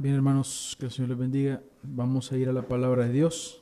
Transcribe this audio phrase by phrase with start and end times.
[0.00, 1.60] Bien, hermanos, que el Señor les bendiga.
[1.82, 3.60] Vamos a ir a la palabra de Dios.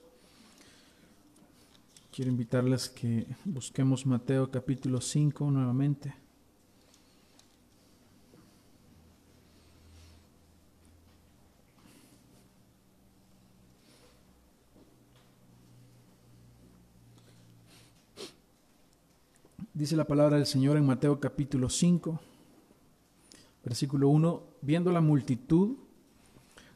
[2.13, 6.15] Quiero invitarles que busquemos Mateo capítulo 5 nuevamente.
[19.73, 22.21] Dice la palabra del Señor en Mateo capítulo 5,
[23.65, 25.86] versículo 1, viendo la multitud,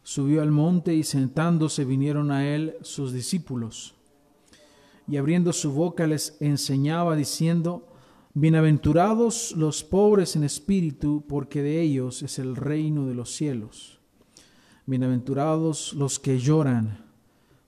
[0.03, 3.95] subió al monte y sentándose vinieron a él sus discípulos.
[5.07, 7.87] Y abriendo su boca les enseñaba diciendo,
[8.33, 13.99] Bienaventurados los pobres en espíritu, porque de ellos es el reino de los cielos.
[14.87, 17.07] Bienaventurados los que lloran,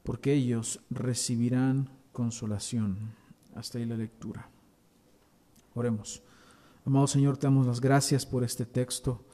[0.04, 2.96] porque ellos recibirán consolación.
[3.56, 4.48] Hasta ahí la lectura.
[5.74, 6.22] Oremos.
[6.84, 9.24] Amado Señor, te damos las gracias por este texto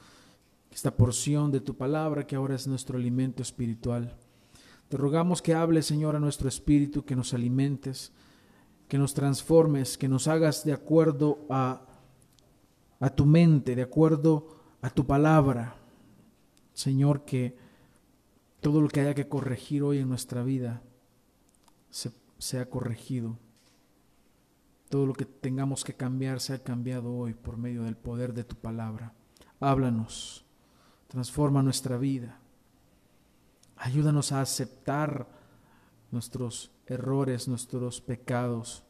[0.71, 4.15] esta porción de tu palabra que ahora es nuestro alimento espiritual.
[4.87, 8.11] Te rogamos que hables, Señor, a nuestro espíritu, que nos alimentes,
[8.87, 11.85] que nos transformes, que nos hagas de acuerdo a,
[12.99, 14.47] a tu mente, de acuerdo
[14.81, 15.75] a tu palabra.
[16.73, 17.55] Señor, que
[18.61, 20.81] todo lo que haya que corregir hoy en nuestra vida
[21.89, 23.37] se, sea corregido.
[24.89, 28.55] Todo lo que tengamos que cambiar sea cambiado hoy por medio del poder de tu
[28.55, 29.13] palabra.
[29.59, 30.48] Háblanos
[31.09, 32.39] transforma nuestra vida.
[33.75, 35.27] Ayúdanos a aceptar
[36.11, 38.83] nuestros errores, nuestros pecados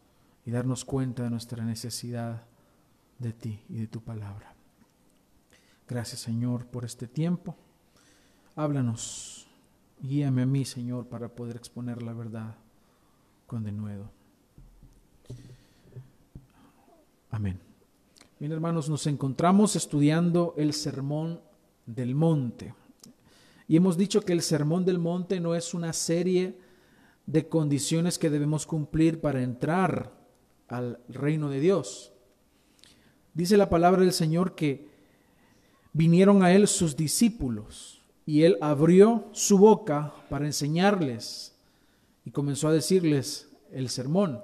[0.45, 2.43] y darnos cuenta de nuestra necesidad
[3.17, 4.53] de ti y de tu palabra.
[5.87, 7.55] Gracias Señor por este tiempo.
[8.55, 9.47] Háblanos,
[10.01, 12.55] guíame a mí Señor para poder exponer la verdad
[13.47, 14.11] con denuedo.
[17.31, 17.59] Amén.
[18.39, 21.41] Bien hermanos, nos encontramos estudiando el sermón
[21.95, 22.73] del monte.
[23.67, 26.57] Y hemos dicho que el sermón del monte no es una serie
[27.25, 30.11] de condiciones que debemos cumplir para entrar
[30.67, 32.11] al reino de Dios.
[33.33, 34.89] Dice la palabra del Señor que
[35.93, 41.55] vinieron a él sus discípulos y él abrió su boca para enseñarles
[42.25, 44.41] y comenzó a decirles el sermón.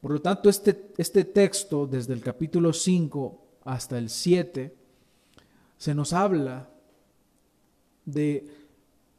[0.00, 4.81] Por lo tanto, este, este texto, desde el capítulo 5 hasta el 7,
[5.82, 6.70] se nos habla
[8.04, 8.46] de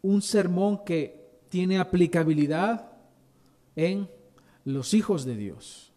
[0.01, 2.89] un sermón que tiene aplicabilidad
[3.75, 4.09] en
[4.63, 5.91] los hijos de Dios.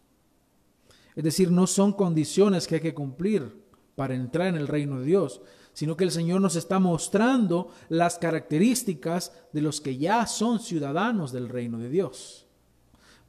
[1.15, 3.63] Es decir, no son condiciones que hay que cumplir
[3.95, 5.39] para entrar en el reino de Dios,
[5.71, 11.31] sino que el Señor nos está mostrando las características de los que ya son ciudadanos
[11.31, 12.45] del reino de Dios.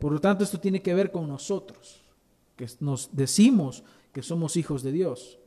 [0.01, 2.01] Por lo tanto, esto tiene que ver con nosotros,
[2.57, 5.39] que nos decimos que somos hijos de Dios.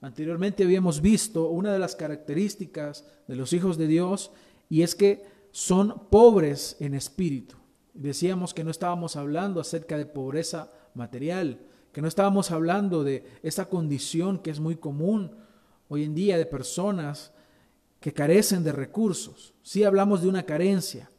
[0.00, 4.32] Anteriormente habíamos visto una de las características de los hijos de Dios
[4.68, 7.56] y es que son pobres en espíritu.
[7.92, 11.60] Decíamos que no estábamos hablando acerca de pobreza material,
[11.92, 15.36] que no estábamos hablando de esa condición que es muy común
[15.88, 17.32] hoy en día de personas
[17.98, 19.54] que carecen de recursos.
[19.62, 21.10] Sí hablamos de una carencia,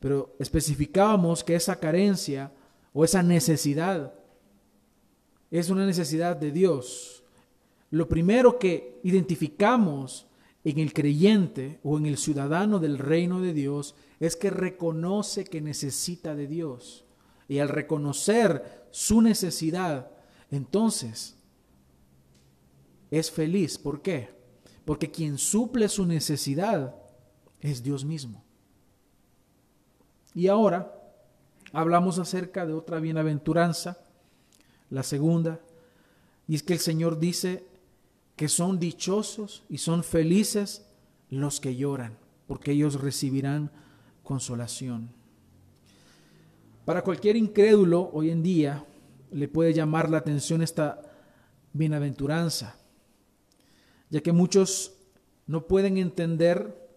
[0.00, 2.52] pero especificábamos que esa carencia
[2.92, 4.12] o esa necesidad
[5.50, 7.22] es una necesidad de Dios,
[7.96, 10.26] lo primero que identificamos
[10.64, 15.60] en el creyente o en el ciudadano del reino de Dios es que reconoce que
[15.60, 17.04] necesita de Dios.
[17.48, 20.10] Y al reconocer su necesidad,
[20.50, 21.36] entonces
[23.10, 23.78] es feliz.
[23.78, 24.28] ¿Por qué?
[24.84, 26.96] Porque quien suple su necesidad
[27.60, 28.44] es Dios mismo.
[30.34, 30.92] Y ahora
[31.72, 33.98] hablamos acerca de otra bienaventuranza,
[34.90, 35.60] la segunda,
[36.46, 37.66] y es que el Señor dice
[38.36, 40.86] que son dichosos y son felices
[41.30, 43.72] los que lloran, porque ellos recibirán
[44.22, 45.10] consolación.
[46.84, 48.84] Para cualquier incrédulo hoy en día
[49.32, 51.02] le puede llamar la atención esta
[51.72, 52.76] bienaventuranza,
[54.10, 54.94] ya que muchos
[55.46, 56.88] no pueden entender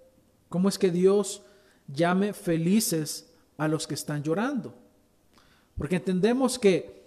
[0.50, 1.44] cómo es que Dios
[1.88, 4.76] llame felices a los que están llorando.
[5.76, 6.99] Porque entendemos que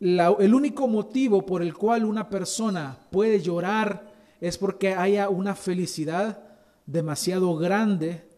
[0.00, 6.42] el único motivo por el cual una persona puede llorar es porque haya una felicidad
[6.84, 8.28] demasiado grande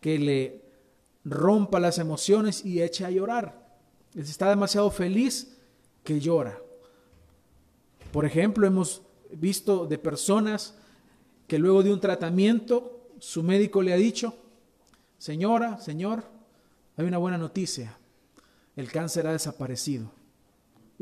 [0.00, 0.62] que le
[1.24, 3.76] rompa las emociones y eche a llorar.
[4.14, 5.58] Está demasiado feliz
[6.02, 6.58] que llora.
[8.10, 10.74] Por ejemplo, hemos visto de personas
[11.46, 14.34] que luego de un tratamiento su médico le ha dicho,
[15.18, 16.24] señora, señor,
[16.96, 17.96] hay una buena noticia,
[18.76, 20.10] el cáncer ha desaparecido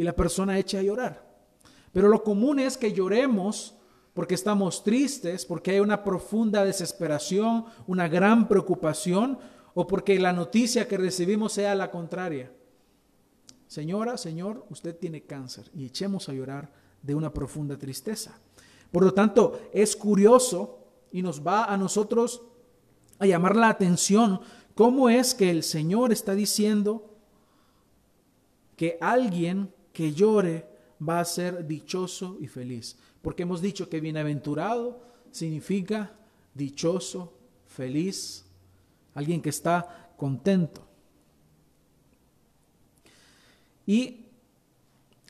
[0.00, 1.22] y la persona echa a llorar.
[1.92, 3.76] Pero lo común es que lloremos
[4.14, 9.38] porque estamos tristes, porque hay una profunda desesperación, una gran preocupación,
[9.74, 12.50] o porque la noticia que recibimos sea la contraria.
[13.66, 16.72] Señora, Señor, usted tiene cáncer y echemos a llorar
[17.02, 18.38] de una profunda tristeza.
[18.90, 20.78] Por lo tanto, es curioso
[21.12, 22.40] y nos va a nosotros
[23.18, 24.40] a llamar la atención
[24.74, 27.18] cómo es que el Señor está diciendo
[28.76, 30.64] que alguien que llore
[31.06, 32.96] va a ser dichoso y feliz.
[33.20, 36.10] Porque hemos dicho que bienaventurado significa
[36.54, 37.34] dichoso,
[37.66, 38.46] feliz,
[39.12, 40.88] alguien que está contento.
[43.84, 44.24] Y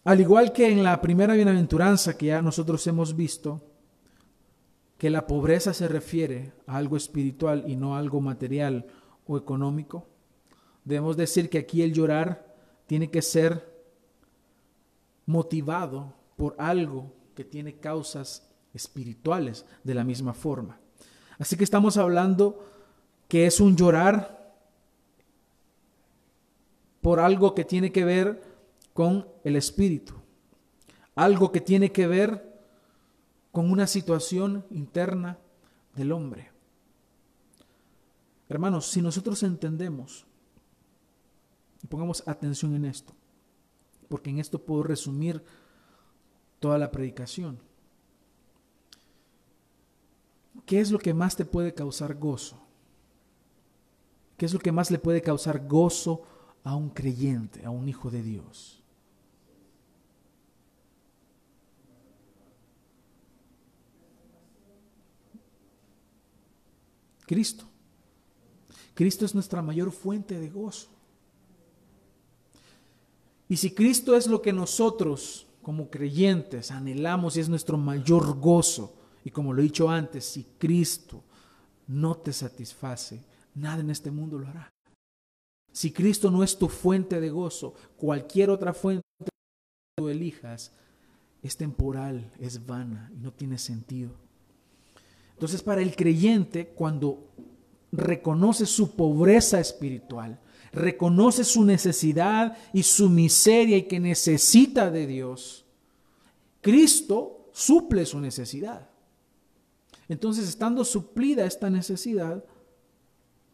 [0.04, 3.60] al igual que en la primera bienaventuranza que ya nosotros hemos visto,
[4.98, 8.86] que la pobreza se refiere a algo espiritual y no a algo material
[9.26, 10.06] o económico,
[10.84, 12.54] debemos decir que aquí el llorar
[12.86, 13.69] tiene que ser
[15.26, 20.78] motivado por algo que tiene causas espirituales de la misma forma.
[21.38, 22.64] Así que estamos hablando
[23.28, 24.54] que es un llorar
[27.00, 28.42] por algo que tiene que ver
[28.92, 30.14] con el espíritu,
[31.14, 32.50] algo que tiene que ver
[33.52, 35.38] con una situación interna
[35.94, 36.50] del hombre.
[38.48, 40.26] Hermanos, si nosotros entendemos,
[41.82, 43.14] y pongamos atención en esto,
[44.10, 45.40] porque en esto puedo resumir
[46.58, 47.60] toda la predicación.
[50.66, 52.60] ¿Qué es lo que más te puede causar gozo?
[54.36, 56.24] ¿Qué es lo que más le puede causar gozo
[56.64, 58.82] a un creyente, a un hijo de Dios?
[67.26, 67.64] Cristo.
[68.94, 70.88] Cristo es nuestra mayor fuente de gozo.
[73.50, 78.94] Y si Cristo es lo que nosotros como creyentes anhelamos y es nuestro mayor gozo,
[79.24, 81.24] y como lo he dicho antes, si Cristo
[81.88, 83.24] no te satisface,
[83.56, 84.70] nada en este mundo lo hará.
[85.72, 89.30] Si Cristo no es tu fuente de gozo, cualquier otra fuente que
[89.96, 90.70] tú elijas
[91.42, 94.12] es temporal, es vana y no tiene sentido.
[95.32, 97.32] Entonces para el creyente, cuando
[97.90, 100.38] reconoce su pobreza espiritual,
[100.72, 105.64] reconoce su necesidad y su miseria y que necesita de Dios,
[106.60, 108.88] Cristo suple su necesidad.
[110.08, 112.44] Entonces, estando suplida esta necesidad,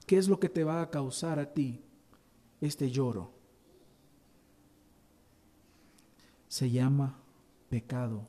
[0.07, 1.83] ¿qué es lo que te va a causar a ti
[2.61, 3.33] este lloro?
[6.49, 7.19] Se llama
[7.69, 8.27] pecado.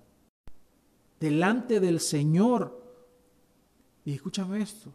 [1.20, 2.84] Delante del Señor,
[4.06, 4.92] y escúchame esto,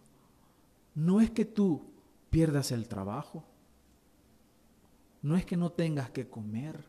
[0.94, 1.82] no es que tú
[2.30, 3.44] pierdas el trabajo,
[5.22, 6.84] no es que no tengas que comer.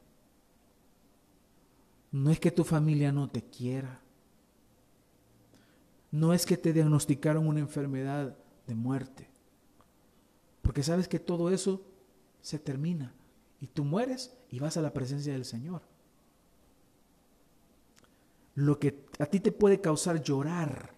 [2.11, 4.01] No es que tu familia no te quiera.
[6.11, 8.35] No es que te diagnosticaron una enfermedad
[8.67, 9.29] de muerte.
[10.61, 11.81] Porque sabes que todo eso
[12.41, 13.13] se termina.
[13.61, 15.81] Y tú mueres y vas a la presencia del Señor.
[18.55, 20.93] Lo que a ti te puede causar llorar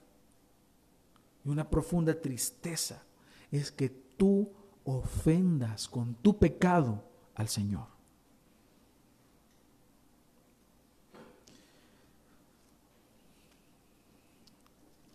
[1.46, 3.04] y una profunda tristeza
[3.52, 4.52] es que tú
[4.84, 7.88] ofendas con tu pecado al Señor.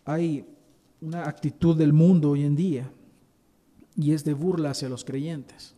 [0.05, 0.45] Hay
[1.01, 2.91] una actitud del mundo hoy en día
[3.95, 5.73] y es de burla hacia los creyentes.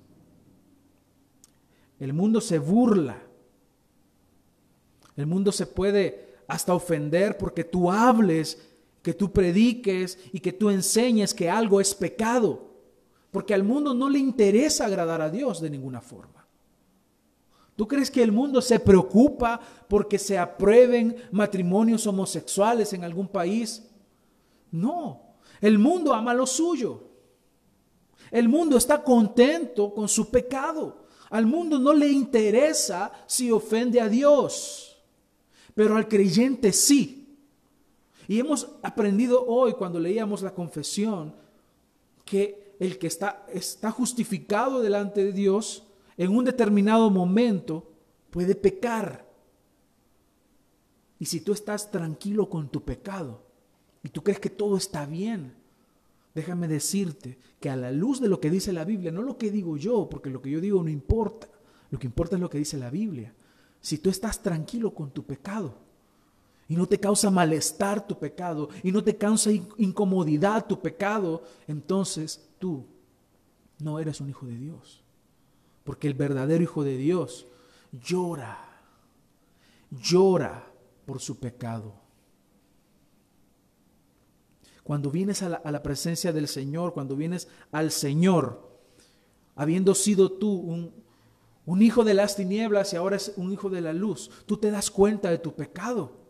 [1.99, 3.21] El mundo se burla.
[5.15, 8.61] El mundo se puede hasta ofender porque tú hables,
[9.01, 12.72] que tú prediques y que tú enseñes que algo es pecado.
[13.33, 16.45] Porque al mundo no le interesa agradar a Dios de ninguna forma.
[17.75, 19.59] ¿Tú crees que el mundo se preocupa
[19.89, 23.89] porque se aprueben matrimonios homosexuales en algún país?
[24.69, 27.09] No, el mundo ama lo suyo.
[28.29, 31.07] El mundo está contento con su pecado.
[31.31, 35.03] Al mundo no le interesa si ofende a Dios,
[35.73, 37.35] pero al creyente sí.
[38.27, 41.33] Y hemos aprendido hoy cuando leíamos la confesión
[42.23, 45.87] que el que está, está justificado delante de Dios
[46.17, 47.89] en un determinado momento
[48.29, 49.25] puede pecar.
[51.17, 53.41] Y si tú estás tranquilo con tu pecado
[54.03, 55.53] y tú crees que todo está bien,
[56.35, 59.49] déjame decirte que a la luz de lo que dice la Biblia, no lo que
[59.49, 61.47] digo yo, porque lo que yo digo no importa,
[61.89, 63.33] lo que importa es lo que dice la Biblia.
[63.79, 65.75] Si tú estás tranquilo con tu pecado
[66.67, 72.49] y no te causa malestar tu pecado y no te causa incomodidad tu pecado, entonces
[72.63, 72.85] tú
[73.79, 75.03] no eres un hijo de Dios.
[75.83, 77.45] Porque el verdadero hijo de Dios
[77.91, 78.57] llora,
[79.91, 80.71] llora
[81.05, 81.93] por su pecado.
[84.81, 88.79] Cuando vienes a la, presencia del Señor, cuando vienes al Señor,
[89.57, 90.93] habiendo sido tú
[91.65, 94.71] un hijo de las tinieblas y ahora es un hijo de la luz, tú te
[94.71, 96.23] das cuenta de tu pecado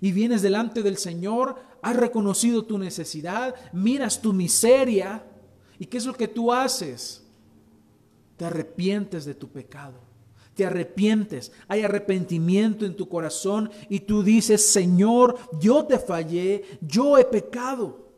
[0.00, 5.24] y vienes delante del Señor, has reconocido tu necesidad, miras tu miseria
[5.78, 7.24] y ¿qué es lo que tú haces?
[8.36, 10.08] Te arrepientes de tu pecado
[10.58, 17.16] te arrepientes, hay arrepentimiento en tu corazón y tú dices, Señor, yo te fallé, yo
[17.16, 18.08] he pecado,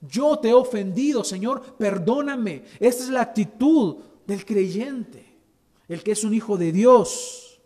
[0.00, 2.64] yo te he ofendido, Señor, perdóname.
[2.80, 5.38] Esta es la actitud del creyente,
[5.86, 7.60] el que es un hijo de Dios.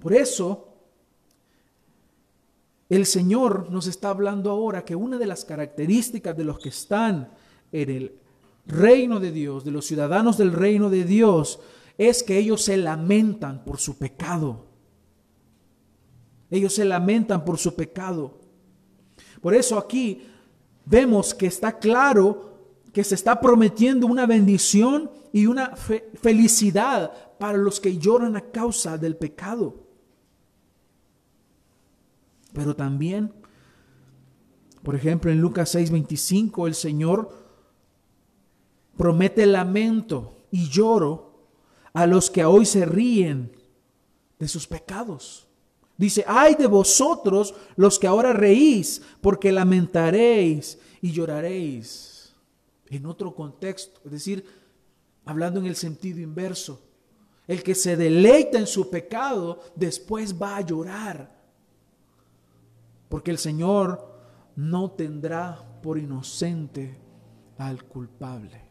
[0.00, 0.74] Por eso,
[2.88, 7.30] el Señor nos está hablando ahora que una de las características de los que están
[7.74, 8.12] en el
[8.66, 11.58] reino de Dios, de los ciudadanos del reino de Dios,
[11.98, 14.66] es que ellos se lamentan por su pecado.
[16.50, 18.38] Ellos se lamentan por su pecado.
[19.40, 20.22] Por eso aquí
[20.84, 22.52] vemos que está claro
[22.92, 28.96] que se está prometiendo una bendición y una felicidad para los que lloran a causa
[28.96, 29.82] del pecado.
[32.52, 33.32] Pero también,
[34.84, 37.43] por ejemplo, en Lucas 6:25 el Señor
[38.96, 41.48] promete lamento y lloro
[41.92, 43.52] a los que hoy se ríen
[44.38, 45.46] de sus pecados.
[45.96, 52.34] Dice, ay de vosotros los que ahora reís, porque lamentaréis y lloraréis.
[52.88, 54.44] En otro contexto, es decir,
[55.24, 56.80] hablando en el sentido inverso,
[57.46, 61.34] el que se deleita en su pecado, después va a llorar,
[63.08, 64.14] porque el Señor
[64.56, 66.98] no tendrá por inocente
[67.58, 68.63] al culpable.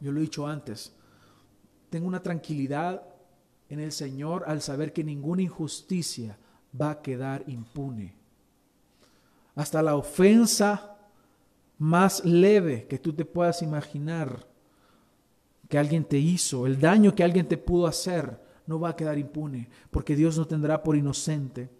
[0.00, 0.92] Yo lo he dicho antes,
[1.90, 3.02] tengo una tranquilidad
[3.68, 6.38] en el Señor al saber que ninguna injusticia
[6.78, 8.14] va a quedar impune.
[9.54, 10.96] Hasta la ofensa
[11.78, 14.46] más leve que tú te puedas imaginar
[15.68, 19.18] que alguien te hizo, el daño que alguien te pudo hacer, no va a quedar
[19.18, 21.70] impune, porque Dios no tendrá por inocente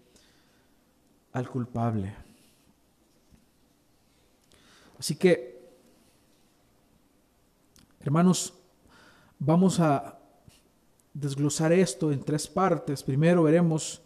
[1.32, 2.14] al culpable.
[4.98, 5.57] Así que,
[8.00, 8.58] hermanos,
[9.40, 10.18] Vamos a
[11.14, 13.04] desglosar esto en tres partes.
[13.04, 14.02] Primero veremos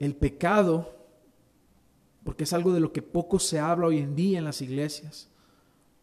[0.00, 0.96] el pecado,
[2.24, 5.30] porque es algo de lo que poco se habla hoy en día en las iglesias.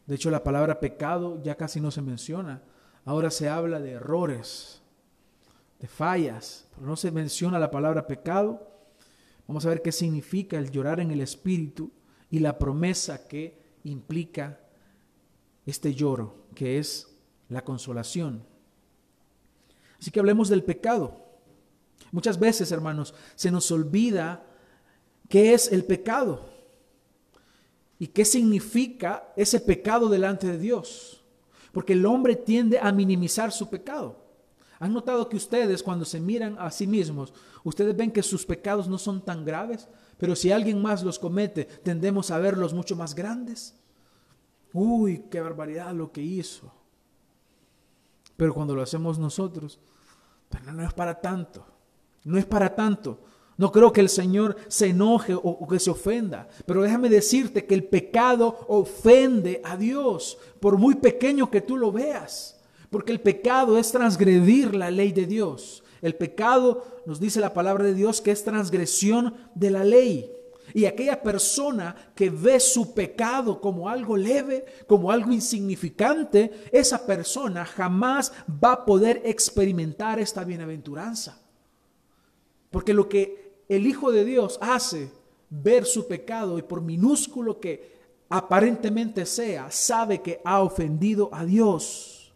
[0.05, 2.63] De hecho, la palabra pecado ya casi no se menciona.
[3.03, 4.81] Ahora se habla de errores,
[5.79, 8.71] de fallas, pero no se menciona la palabra pecado.
[9.47, 11.91] Vamos a ver qué significa el llorar en el espíritu
[12.31, 14.61] y la promesa que implica
[15.65, 17.15] este lloro, que es
[17.49, 18.43] la consolación.
[19.99, 21.25] Así que hablemos del pecado.
[22.11, 24.45] Muchas veces, hermanos, se nos olvida
[25.27, 26.49] qué es el pecado
[27.99, 31.23] y qué significa ese pecado delante de Dios.
[31.71, 34.25] Porque el hombre tiende a minimizar su pecado.
[34.79, 38.87] ¿Han notado que ustedes cuando se miran a sí mismos, ustedes ven que sus pecados
[38.87, 39.87] no son tan graves?
[40.17, 43.75] Pero si alguien más los comete, tendemos a verlos mucho más grandes.
[44.73, 46.71] Uy, qué barbaridad lo que hizo.
[48.37, 49.79] Pero cuando lo hacemos nosotros,
[50.73, 51.65] no es para tanto.
[52.23, 53.19] No es para tanto.
[53.57, 56.47] No creo que el Señor se enoje o, que se ofenda.
[56.65, 61.91] Pero déjame decirte que el pecado ofende a Dios, por muy pequeño que tú lo
[61.91, 62.57] veas.
[62.89, 65.83] Porque el pecado es transgredir la ley de Dios.
[66.01, 70.31] El pecado, nos dice la palabra de Dios, que es transgresión de la ley.
[70.73, 77.65] Y aquella persona que ve su pecado como algo leve, como algo insignificante, esa persona
[77.65, 78.31] jamás
[78.63, 81.41] va a poder experimentar esta bienaventuranza.
[82.69, 85.11] Porque lo que el Hijo de Dios hace,
[85.49, 87.99] ver su pecado y por minúsculo que
[88.29, 92.33] aparentemente sea, sabe que ha ofendido a Dios.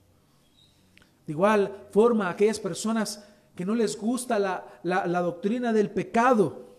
[1.25, 3.23] De igual forma, aquellas personas
[3.55, 6.72] que no les gusta la, la, la doctrina del pecado,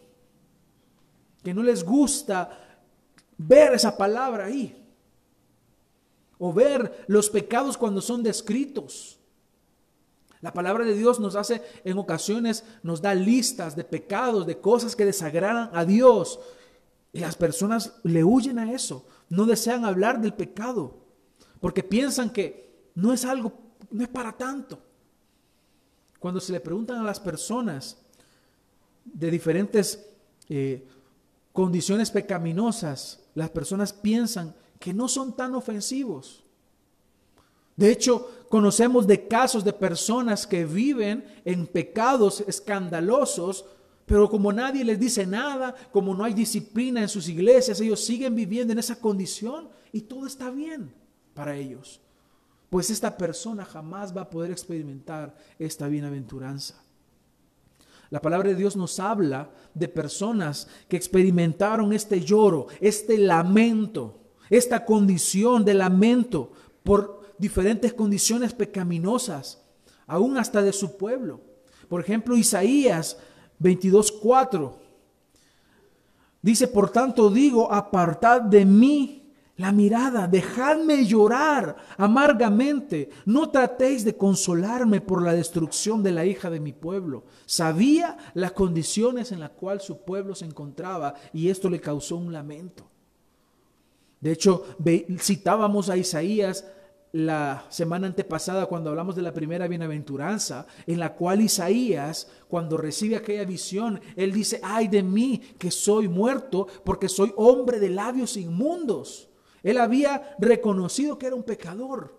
[1.45, 2.59] que no les gusta
[3.37, 4.81] ver esa palabra ahí.
[6.39, 9.21] O ver los pecados cuando son descritos.
[10.41, 14.97] La palabra de Dios nos hace en ocasiones, nos da listas de pecados, de cosas
[14.97, 16.41] que desagradan a Dios.
[17.13, 19.07] Y las personas le huyen a eso.
[19.29, 20.99] No desean hablar del pecado.
[21.61, 23.53] Porque piensan que no es algo,
[23.91, 24.79] no es para tanto.
[26.19, 27.99] Cuando se le preguntan a las personas
[29.05, 30.07] de diferentes
[30.49, 30.87] eh,
[31.55, 36.45] condiciones pecaminosas, las personas piensan que no son tan ofensivos.
[37.77, 43.65] De hecho, conocemos de casos de personas que viven en pecados escandalosos,
[44.07, 48.35] Pero como nadie les dice nada, como no hay disciplina en sus iglesias, ellos siguen
[48.35, 50.93] viviendo en esa condición y todo está bien
[51.33, 52.03] para ellos.
[52.69, 56.84] Pues esta persona jamás va a poder experimentar esta bienaventuranza.
[58.11, 64.21] La palabra de Dios nos habla de personas que experimentaron este lloro, este lamento,
[64.51, 69.63] esta condición de lamento por diferentes condiciones pecaminosas,
[70.07, 71.41] aún hasta de su pueblo.
[71.89, 73.19] Por ejemplo, Isaías
[73.61, 74.73] 22:4
[76.43, 79.24] dice, por tanto digo, apartad de mí
[79.57, 86.51] la mirada, dejadme llorar amargamente, no tratéis de consolarme por la destrucción de la hija
[86.51, 87.25] de mi pueblo.
[87.47, 92.33] Sabía las condiciones en las cuales su pueblo se encontraba y esto le causó un
[92.33, 92.91] lamento.
[94.21, 94.65] De hecho,
[95.19, 96.65] citábamos a Isaías
[97.13, 103.15] la semana antepasada cuando hablamos de la primera bienaventuranza, en la cual Isaías, cuando recibe
[103.15, 108.37] aquella visión, él dice, ay de mí que soy muerto porque soy hombre de labios
[108.37, 109.29] inmundos.
[109.65, 112.15] Él había reconocido que era un pecador.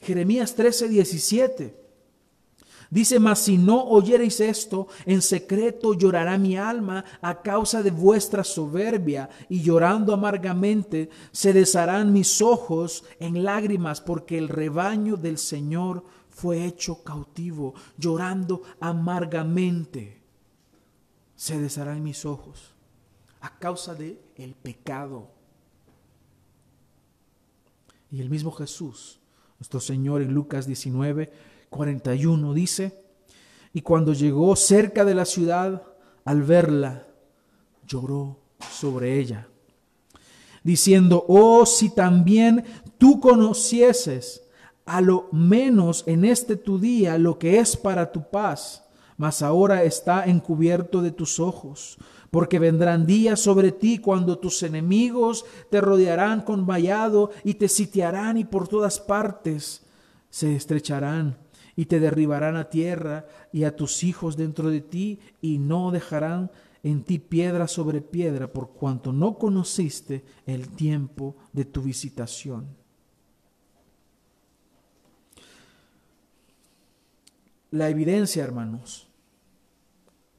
[0.00, 1.84] Jeremías 13, 17.
[2.90, 8.44] Dice, mas si no oyereis esto, en secreto llorará mi alma a causa de vuestra
[8.44, 16.04] soberbia, y llorando amargamente se desharán mis ojos en lágrimas, porque el rebaño del Señor
[16.28, 20.22] fue hecho cautivo, llorando amargamente
[21.34, 22.74] se desharán mis ojos
[23.40, 25.33] a causa de el pecado.
[28.10, 29.20] Y el mismo Jesús,
[29.58, 31.32] nuestro Señor en Lucas 19,
[31.70, 33.04] 41 dice,
[33.72, 35.82] y cuando llegó cerca de la ciudad,
[36.24, 37.06] al verla,
[37.86, 38.38] lloró
[38.70, 39.48] sobre ella,
[40.62, 42.64] diciendo, oh, si también
[42.98, 44.42] tú conocieses
[44.86, 48.84] a lo menos en este tu día lo que es para tu paz,
[49.16, 51.98] mas ahora está encubierto de tus ojos,
[52.34, 58.36] porque vendrán días sobre ti cuando tus enemigos te rodearán con vallado y te sitiarán
[58.38, 59.86] y por todas partes
[60.30, 61.38] se estrecharán
[61.76, 66.50] y te derribarán a tierra y a tus hijos dentro de ti y no dejarán
[66.82, 72.66] en ti piedra sobre piedra por cuanto no conociste el tiempo de tu visitación.
[77.70, 79.06] La evidencia, hermanos,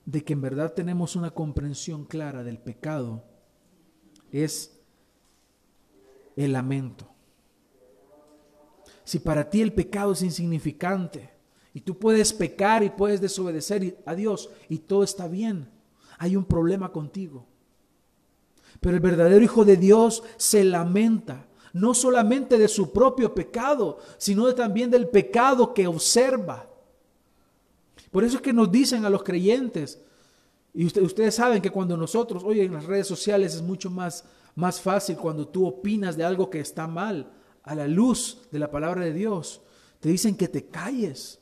[0.05, 3.23] de que en verdad tenemos una comprensión clara del pecado
[4.31, 4.79] es
[6.35, 7.15] el lamento
[9.05, 11.29] si para ti el pecado es insignificante
[11.73, 15.69] y tú puedes pecar y puedes desobedecer a Dios y todo está bien,
[16.17, 17.45] hay un problema contigo.
[18.81, 24.53] Pero el verdadero Hijo de Dios se lamenta no solamente de su propio pecado, sino
[24.55, 26.67] también del pecado que observa.
[28.15, 30.01] Por eso es que nos dicen a los creyentes,
[30.73, 34.23] y ustedes saben que cuando nosotros, oye, en las redes sociales es mucho más,
[34.55, 37.29] más fácil cuando tú opinas de algo que está mal
[37.61, 39.59] a la luz de la palabra de Dios.
[39.99, 41.39] Te dicen que te calles.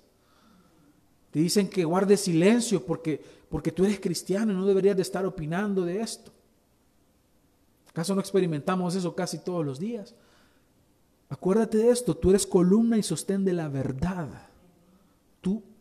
[1.29, 5.27] Te dicen que guardes silencio porque, porque tú eres cristiano y no deberías de estar
[5.27, 6.31] opinando de esto.
[7.87, 10.15] ¿Acaso no experimentamos eso casi todos los días?
[11.29, 14.52] Acuérdate de esto, tú eres columna y sostén de la verdad.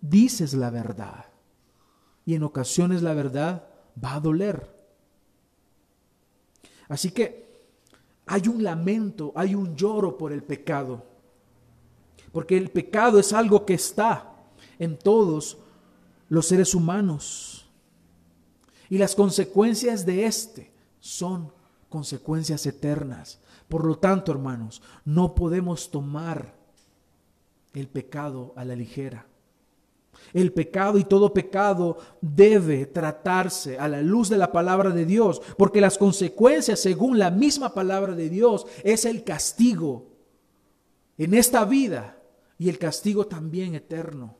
[0.02, 1.26] Dices la verdad.
[2.26, 3.68] Y en ocasiones la verdad
[4.02, 4.68] va a doler.
[6.88, 7.42] Así que
[8.26, 11.06] hay un lamento, hay un lloro por el pecado.
[12.32, 14.34] Porque el pecado es algo que está
[14.78, 15.58] en todos
[16.28, 17.70] los seres humanos.
[18.90, 21.52] Y las consecuencias de este son
[21.88, 23.40] consecuencias eternas.
[23.68, 26.54] Por lo tanto, hermanos, no podemos tomar
[27.72, 29.26] el pecado a la ligera.
[30.32, 35.42] El pecado y todo pecado debe tratarse a la luz de la palabra de Dios,
[35.56, 40.06] porque las consecuencias, según la misma palabra de Dios, es el castigo
[41.18, 42.18] en esta vida
[42.58, 44.36] y el castigo también eterno.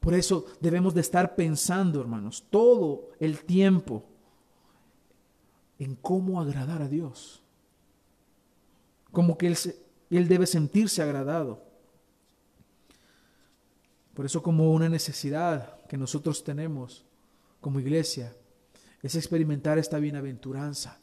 [0.00, 4.04] Por eso debemos de estar pensando, hermanos, todo el tiempo
[5.78, 7.42] en cómo agradar a Dios.
[9.12, 9.56] Como que Él,
[10.10, 11.71] él debe sentirse agradado.
[14.14, 17.04] Por eso como una necesidad que nosotros tenemos
[17.60, 18.34] como iglesia
[19.02, 21.00] es experimentar esta bienaventuranza.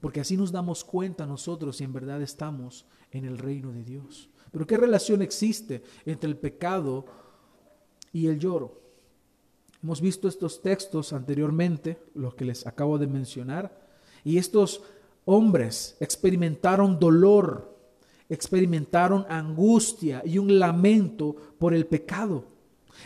[0.00, 4.30] Porque así nos damos cuenta nosotros si en verdad estamos en el reino de Dios.
[4.50, 7.04] Pero ¿qué relación existe entre el pecado
[8.12, 8.80] y el lloro?
[9.82, 13.88] Hemos visto estos textos anteriormente, los que les acabo de mencionar,
[14.24, 14.82] y estos
[15.24, 17.69] hombres experimentaron dolor
[18.30, 22.46] experimentaron angustia y un lamento por el pecado.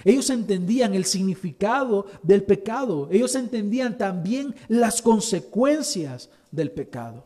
[0.04, 3.08] Ellos entendían el significado del pecado.
[3.10, 7.24] Ellos entendían también las consecuencias del pecado.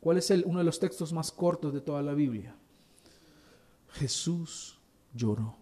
[0.00, 2.54] ¿Cuál es el, uno de los textos más cortos de toda la Biblia?
[3.92, 4.78] Jesús
[5.14, 5.56] lloró.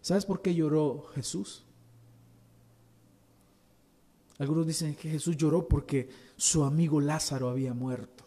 [0.00, 1.64] ¿Sabes por qué lloró Jesús?
[4.38, 8.23] Algunos dicen que Jesús lloró porque su amigo Lázaro había muerto,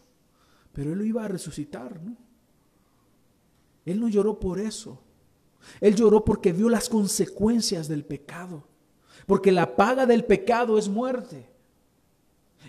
[0.78, 2.16] pero él lo iba a resucitar, ¿no?
[3.84, 5.02] Él no lloró por eso.
[5.80, 8.62] Él lloró porque vio las consecuencias del pecado,
[9.26, 11.50] porque la paga del pecado es muerte.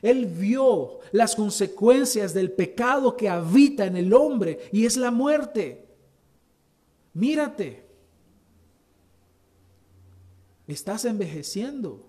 [0.01, 5.87] Él vio las consecuencias del pecado que habita en el hombre y es la muerte.
[7.13, 7.85] Mírate,
[10.65, 12.07] estás envejeciendo.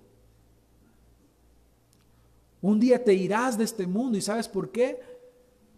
[2.63, 5.10] Un día te irás de este mundo y ¿sabes por qué?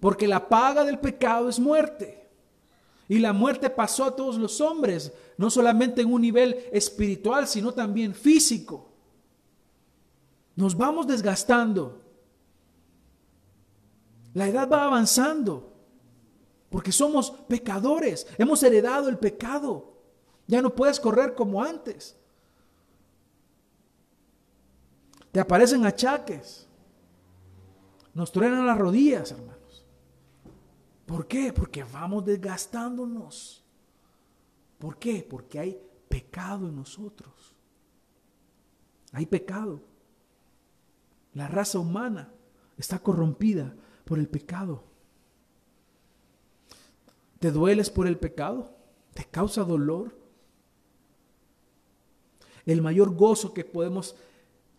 [0.02, 2.28] Porque la paga del pecado es muerte.
[3.08, 7.72] Y la muerte pasó a todos los hombres, no solamente en un nivel espiritual, sino
[7.72, 8.88] también físico.
[10.56, 12.02] Nos vamos desgastando.
[14.34, 15.72] La edad va avanzando,
[16.68, 19.98] porque somos pecadores, hemos heredado el pecado.
[20.48, 22.16] Ya no puedes correr como antes.
[25.30, 26.66] Te aparecen achaques.
[28.14, 29.51] Nos truenan las rodillas, hermanos.
[31.12, 31.52] ¿Por qué?
[31.52, 33.62] Porque vamos desgastándonos.
[34.78, 35.22] ¿Por qué?
[35.28, 37.54] Porque hay pecado en nosotros.
[39.12, 39.82] Hay pecado.
[41.34, 42.32] La raza humana
[42.78, 44.84] está corrompida por el pecado.
[47.40, 48.74] ¿Te dueles por el pecado?
[49.12, 50.16] ¿Te causa dolor?
[52.64, 54.16] El mayor gozo que podemos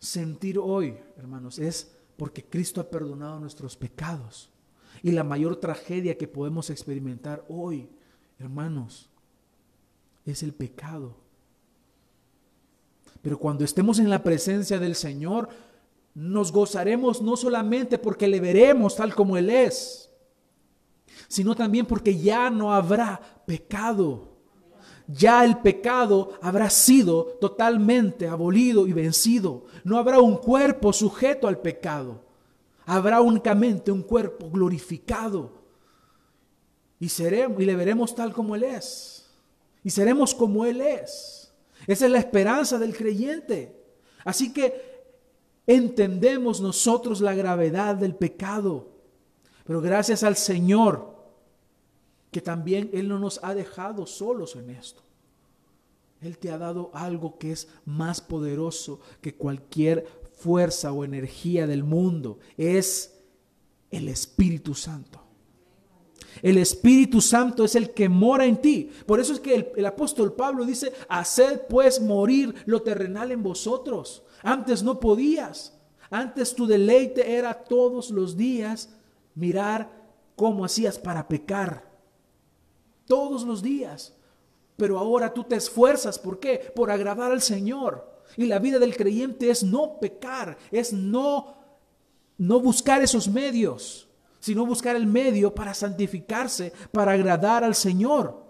[0.00, 4.50] sentir hoy, hermanos, es porque Cristo ha perdonado nuestros pecados.
[5.04, 7.90] Y la mayor tragedia que podemos experimentar hoy,
[8.38, 9.10] hermanos,
[10.24, 11.14] es el pecado.
[13.20, 15.50] Pero cuando estemos en la presencia del Señor,
[16.14, 20.10] nos gozaremos no solamente porque le veremos tal como Él es,
[21.28, 24.38] sino también porque ya no habrá pecado.
[25.06, 29.66] Ya el pecado habrá sido totalmente abolido y vencido.
[29.84, 32.24] No habrá un cuerpo sujeto al pecado.
[32.86, 35.62] Habrá únicamente un cuerpo glorificado.
[37.00, 39.30] Y, seremos, y le veremos tal como Él es.
[39.82, 41.52] Y seremos como Él es.
[41.86, 43.84] Esa es la esperanza del creyente.
[44.24, 45.04] Así que
[45.66, 48.88] entendemos nosotros la gravedad del pecado.
[49.64, 51.14] Pero gracias al Señor,
[52.30, 55.02] que también Él no nos ha dejado solos en esto.
[56.20, 61.84] Él te ha dado algo que es más poderoso que cualquier fuerza o energía del
[61.84, 62.38] mundo.
[62.56, 63.18] Es
[63.90, 65.20] el Espíritu Santo.
[66.42, 68.90] El Espíritu Santo es el que mora en ti.
[69.06, 73.42] Por eso es que el, el, apóstol Pablo dice, haced pues morir lo terrenal en
[73.42, 74.24] vosotros.
[74.42, 75.78] Antes no podías.
[76.10, 78.90] Antes tu deleite era todos los días
[79.34, 79.90] mirar
[80.36, 81.90] cómo hacías para pecar.
[83.06, 84.14] Todos los días.
[84.76, 86.18] Pero ahora tú te esfuerzas.
[86.18, 86.72] ¿Por qué?
[86.74, 88.13] Por agradar al Señor.
[88.36, 91.54] Y la vida del creyente es no pecar, es no,
[92.38, 94.08] no buscar esos medios,
[94.40, 98.44] sino buscar el medio para santificarse, para agradar al Señor.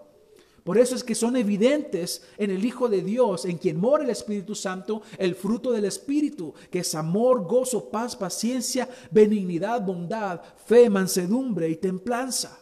[0.65, 4.09] Por eso es que son evidentes en el Hijo de Dios, en quien mora el
[4.09, 10.89] Espíritu Santo, el fruto del Espíritu, que es amor, gozo, paz, paciencia, benignidad, bondad, fe,
[10.89, 12.59] mansedumbre y templanza.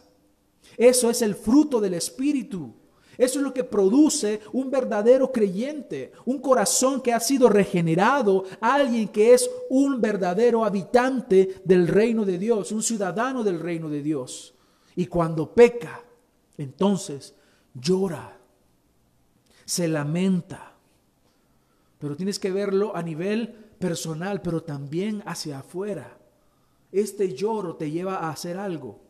[0.76, 2.74] Eso es el fruto del Espíritu.
[3.16, 9.08] Eso es lo que produce un verdadero creyente, un corazón que ha sido regenerado, alguien
[9.08, 14.54] que es un verdadero habitante del reino de Dios, un ciudadano del reino de Dios.
[14.96, 16.02] Y cuando peca,
[16.56, 17.34] entonces
[17.74, 18.38] llora,
[19.64, 20.74] se lamenta.
[21.98, 23.48] Pero tienes que verlo a nivel
[23.78, 26.18] personal, pero también hacia afuera.
[26.92, 29.03] Este lloro te lleva a hacer algo.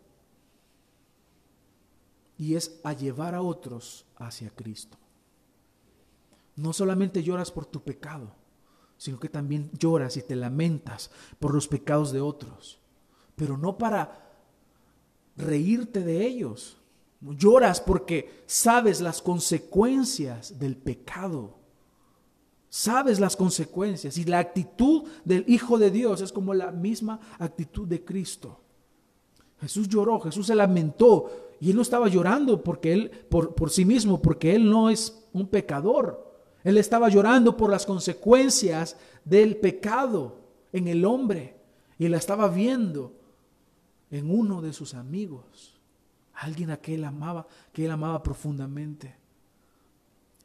[2.39, 4.97] Y es a llevar a otros hacia Cristo.
[6.57, 8.33] No solamente lloras por tu pecado,
[8.97, 12.81] sino que también lloras y te lamentas por los pecados de otros.
[13.37, 14.33] Pero no para
[15.37, 16.79] reírte de ellos,
[17.33, 21.57] Lloras porque sabes las consecuencias del pecado.
[22.69, 24.19] Sabes las consecuencias.
[24.19, 28.61] Y la actitud del Hijo de Dios es como la misma actitud de Cristo.
[29.61, 31.44] Jesús lloró, Jesús se lamentó.
[31.61, 35.27] Y él no estaba llorando porque él, por, por sí mismo, porque él no es
[35.33, 36.35] un pecador.
[36.63, 40.39] Él estaba llorando por las consecuencias del pecado
[40.73, 41.57] en el hombre.
[41.99, 43.13] Y la estaba viendo
[44.11, 45.75] en uno de sus amigos
[46.35, 49.15] alguien a que él amaba, que él amaba profundamente.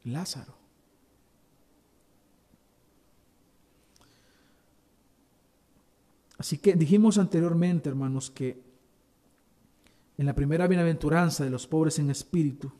[0.04, 0.54] Lázaro.
[6.38, 8.69] Así que dijimos anteriormente, hermanos, que
[10.20, 12.70] en la primera bienaventuranza de los pobres en espíritu,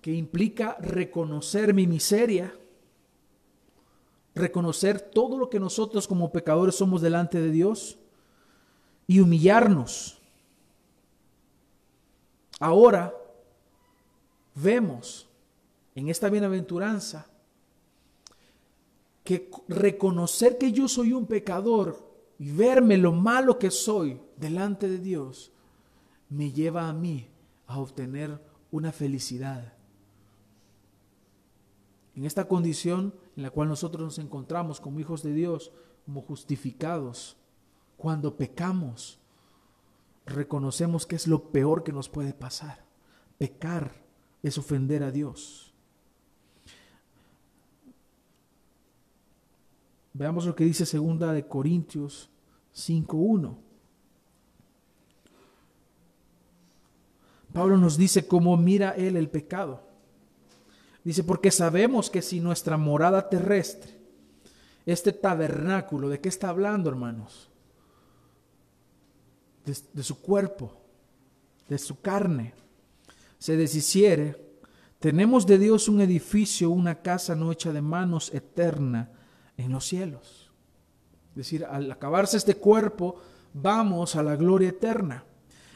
[0.00, 2.52] que implica reconocer mi miseria,
[4.34, 8.00] reconocer todo lo que nosotros como pecadores somos delante de Dios
[9.06, 10.20] y humillarnos.
[12.58, 13.14] Ahora
[14.56, 15.28] vemos
[15.94, 17.30] en esta bienaventuranza
[19.22, 24.98] que reconocer que yo soy un pecador y verme lo malo que soy delante de
[24.98, 25.52] Dios
[26.28, 27.28] me lleva a mí
[27.66, 29.74] a obtener una felicidad.
[32.14, 35.72] En esta condición en la cual nosotros nos encontramos como hijos de Dios,
[36.04, 37.36] como justificados,
[37.96, 39.20] cuando pecamos,
[40.26, 42.84] reconocemos que es lo peor que nos puede pasar.
[43.38, 44.04] Pecar
[44.42, 45.72] es ofender a Dios.
[50.12, 52.30] Veamos lo que dice segunda de Corintios
[52.74, 53.67] 5.1.
[57.52, 59.82] Pablo nos dice cómo mira él el pecado.
[61.04, 63.98] Dice, porque sabemos que si nuestra morada terrestre,
[64.84, 67.48] este tabernáculo, ¿de qué está hablando, hermanos?
[69.64, 70.72] De, de su cuerpo,
[71.68, 72.54] de su carne,
[73.38, 74.36] se deshiciere,
[74.98, 79.10] tenemos de Dios un edificio, una casa no hecha de manos eterna
[79.56, 80.50] en los cielos.
[81.30, 83.20] Es decir, al acabarse este cuerpo,
[83.54, 85.24] vamos a la gloria eterna.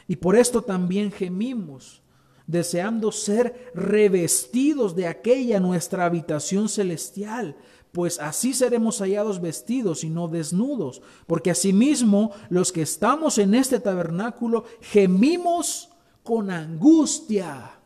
[0.07, 2.01] Y por esto también gemimos,
[2.47, 7.55] deseando ser revestidos de aquella nuestra habitación celestial,
[7.93, 13.79] pues así seremos hallados vestidos y no desnudos, porque asimismo los que estamos en este
[13.79, 15.89] tabernáculo gemimos
[16.23, 17.79] con angustia,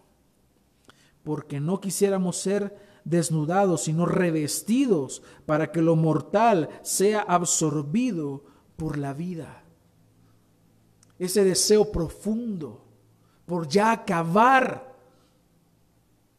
[1.23, 8.45] porque no quisiéramos ser desnudados, sino revestidos para que lo mortal sea absorbido
[8.77, 9.66] por la vida.
[11.19, 12.83] Ese deseo profundo
[13.45, 14.95] por ya acabar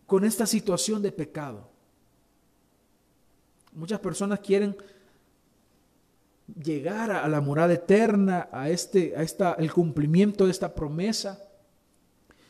[0.07, 1.69] con esta situación de pecado.
[3.73, 4.77] Muchas personas quieren
[6.63, 11.45] llegar a la morada eterna, a este, a esta, el cumplimiento de esta promesa,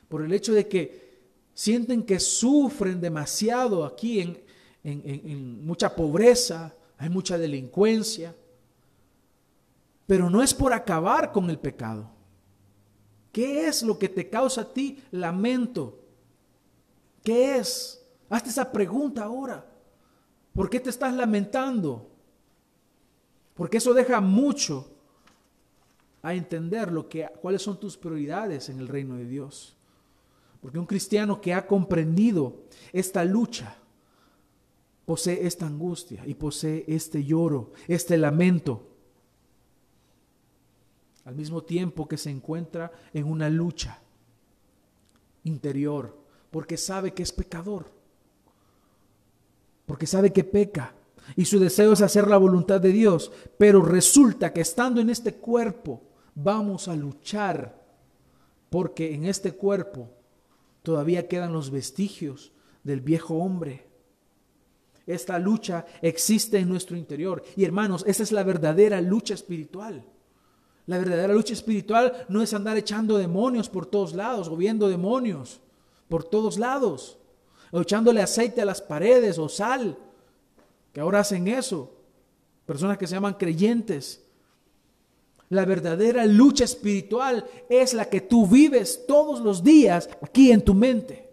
[0.08, 1.08] por el hecho de que
[1.52, 4.40] sienten que sufren demasiado aquí en,
[4.84, 8.34] en, mucha pobreza, hay mucha delincuencia,
[10.06, 12.17] pero no es por acabar con el pecado.
[13.38, 15.96] ¿Qué es lo que te causa a ti lamento?
[17.22, 18.04] ¿Qué es?
[18.28, 19.64] Hazte esa pregunta ahora.
[20.52, 22.10] ¿Por qué te estás lamentando?
[23.54, 24.90] Porque eso deja mucho
[26.20, 29.76] a entender lo que, cuáles son tus prioridades en el reino de Dios.
[30.60, 33.76] Porque un cristiano que ha comprendido esta lucha
[35.06, 38.96] posee esta angustia y posee este lloro, este lamento,
[41.28, 44.00] al mismo tiempo que se encuentra en una lucha
[45.44, 46.16] interior,
[46.50, 47.92] porque sabe que es pecador,
[49.84, 50.94] porque sabe que peca
[51.36, 55.34] y su deseo es hacer la voluntad de Dios, pero resulta que estando en este
[55.34, 56.00] cuerpo
[56.34, 57.78] vamos a luchar,
[58.70, 60.08] porque en este cuerpo
[60.82, 62.52] todavía quedan los vestigios
[62.84, 63.86] del viejo hombre.
[65.06, 67.42] Esta lucha existe en nuestro interior.
[67.54, 70.06] Y hermanos, esa es la verdadera lucha espiritual.
[70.88, 75.60] La verdadera lucha espiritual no es andar echando demonios por todos lados o viendo demonios
[76.08, 77.18] por todos lados,
[77.70, 79.98] o echándole aceite a las paredes o sal,
[80.90, 81.92] que ahora hacen eso.
[82.64, 84.24] Personas que se llaman creyentes.
[85.50, 90.72] La verdadera lucha espiritual es la que tú vives todos los días aquí en tu
[90.72, 91.27] mente.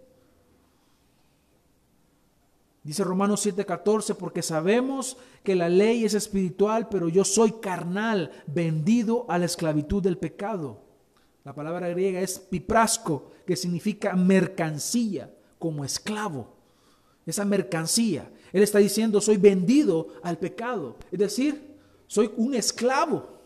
[2.86, 9.26] Dice Romanos 7:14, porque sabemos que la ley es espiritual, pero yo soy carnal, vendido
[9.28, 10.82] a la esclavitud del pecado.
[11.44, 16.54] La palabra griega es piprasco, que significa mercancía, como esclavo.
[17.26, 18.32] Esa mercancía.
[18.54, 20.96] Él está diciendo, soy vendido al pecado.
[21.12, 23.40] Es decir, soy un esclavo.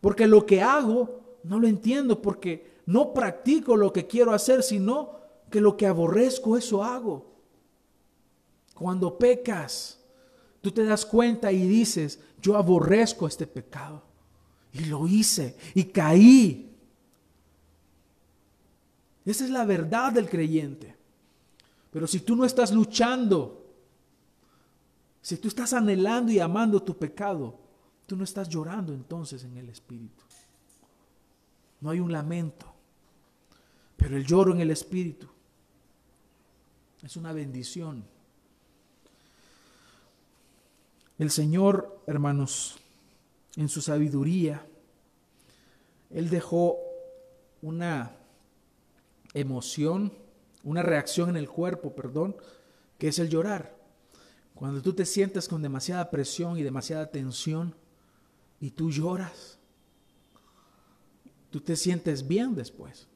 [0.00, 5.16] Porque lo que hago no lo entiendo porque no practico lo que quiero hacer, sino
[5.56, 7.34] que lo que aborrezco, eso hago.
[8.74, 9.98] Cuando pecas,
[10.60, 14.02] tú te das cuenta y dices, yo aborrezco este pecado.
[14.74, 16.76] Y lo hice y caí.
[19.24, 20.94] Esa es la verdad del creyente.
[21.90, 23.64] Pero si tú no estás luchando,
[25.22, 27.66] si tú estás anhelando y amando tu pecado,
[28.06, 30.22] Tú no estás llorando entonces en el Espíritu.
[31.80, 32.72] No hay un lamento.
[33.96, 35.28] Pero el lloro en el Espíritu
[37.06, 38.04] Es una bendición.
[41.20, 42.78] El Señor, hermanos,
[43.54, 44.66] en su sabiduría,
[46.10, 46.78] Él dejó
[47.62, 48.16] una
[49.34, 50.12] emoción,
[50.64, 52.34] una reacción en el cuerpo, perdón,
[52.98, 53.76] que es el llorar.
[54.56, 57.76] Cuando tú te sientes con demasiada presión y demasiada tensión
[58.58, 59.60] y tú lloras,
[61.50, 63.06] tú te sientes bien después.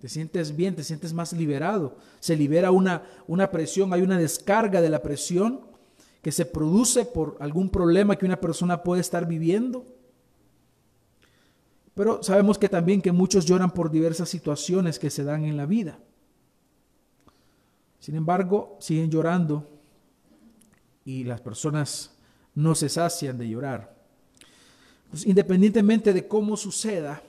[0.00, 1.96] Te sientes bien, te sientes más liberado.
[2.20, 5.60] Se libera una, una presión, hay una descarga de la presión
[6.22, 9.86] que se produce por algún problema que una persona puede estar viviendo.
[11.94, 15.66] Pero sabemos que también que muchos lloran por diversas situaciones que se dan en la
[15.66, 15.98] vida.
[17.98, 19.66] Sin embargo, siguen llorando
[21.04, 22.12] y las personas
[22.54, 23.96] no se sacian de llorar.
[25.10, 27.22] Pues, independientemente de cómo suceda,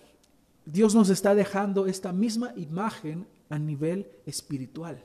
[0.71, 5.03] Dios nos está dejando esta misma imagen a nivel espiritual.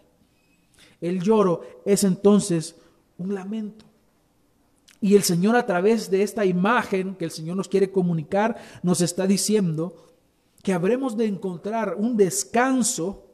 [1.01, 2.77] El lloro es entonces
[3.17, 3.87] un lamento.
[5.01, 9.01] Y el Señor a través de esta imagen que el Señor nos quiere comunicar, nos
[9.01, 10.13] está diciendo
[10.63, 13.27] que habremos de encontrar un descanso,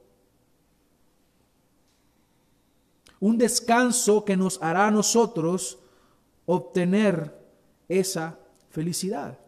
[3.18, 5.78] un descanso que nos hará a nosotros
[6.46, 7.36] obtener
[7.88, 8.38] esa
[8.70, 9.38] felicidad.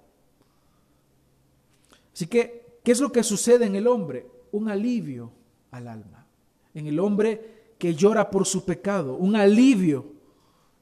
[2.13, 4.27] Así que, ¿qué es lo que sucede en el hombre?
[4.53, 5.33] Un alivio
[5.71, 6.27] al alma.
[6.75, 10.13] En el hombre que llora por su pecado, un alivio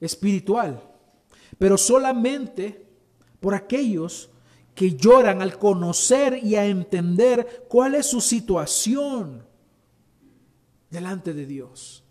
[0.01, 0.83] espiritual,
[1.59, 2.87] pero solamente
[3.41, 4.31] por aquellos
[4.75, 9.45] que lloran al conocer y a entender cuál es su situación
[10.91, 12.05] delante de Dios.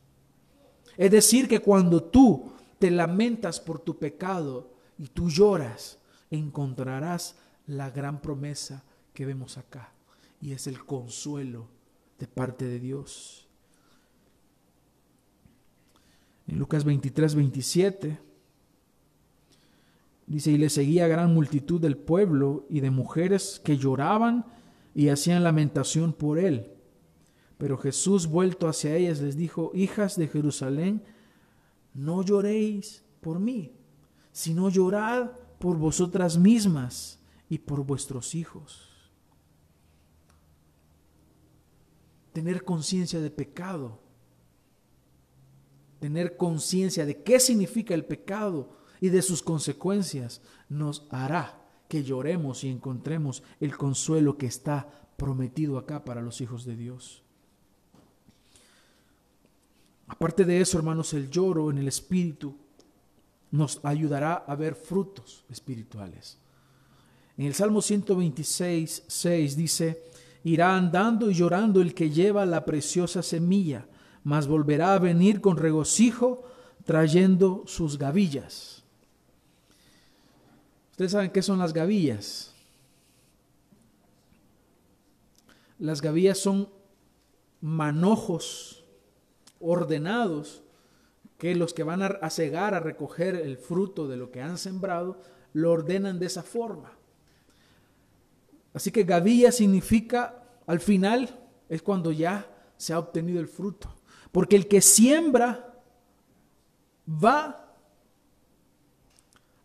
[0.97, 5.99] Es decir, que cuando tú te lamentas por tu pecado y tú lloras,
[6.29, 8.83] encontrarás la gran promesa
[9.19, 9.91] que vemos acá,
[10.39, 11.67] y es el consuelo
[12.19, 13.49] de parte de Dios.
[16.47, 18.17] En Lucas 23, 27
[20.25, 24.45] dice, y le seguía gran multitud del pueblo y de mujeres que lloraban
[24.95, 26.71] y hacían lamentación por él.
[27.57, 31.03] Pero Jesús, vuelto hacia ellas, les dijo, hijas de Jerusalén,
[31.93, 33.73] no lloréis por mí,
[34.31, 38.88] sino llorad por vosotras mismas y por vuestros hijos.
[42.39, 43.99] Tener conciencia de pecado
[45.99, 48.69] tener conciencia de qué significa el pecado
[49.01, 55.77] y de sus consecuencias, nos hará que lloremos y encontremos el consuelo que está prometido
[55.77, 57.23] acá para los hijos de Dios.
[60.07, 62.55] Aparte de eso, hermanos, el lloro en el espíritu
[63.51, 66.37] nos ayudará a ver frutos espirituales.
[67.37, 70.03] En el Salmo 126, 6 dice,
[70.53, 73.85] irá andando y llorando el que lleva la preciosa semilla
[74.23, 76.43] mas volverá a venir con regocijo
[76.85, 78.83] trayendo sus gavillas.
[80.91, 82.53] Ustedes saben qué son las gavillas.
[85.77, 86.69] Las gavillas son
[87.61, 88.83] manojos
[89.59, 90.61] ordenados
[91.37, 95.21] que los que van a cegar, a recoger el fruto de lo que han sembrado,
[95.53, 96.91] lo ordenan de esa forma.
[98.73, 100.38] Así que gavilla significa,
[100.69, 101.35] al final,
[101.67, 103.91] es cuando ya se ha obtenido el fruto.
[104.31, 105.81] Porque el que siembra
[107.07, 107.73] va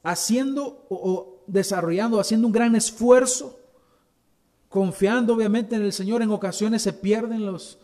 [0.02, 3.60] haciendo o, desarrollando, haciendo un gran esfuerzo,
[4.70, 6.22] confiando obviamente en el Señor.
[6.22, 7.78] En ocasiones se pierden los,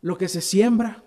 [0.00, 1.02] lo que se siembra.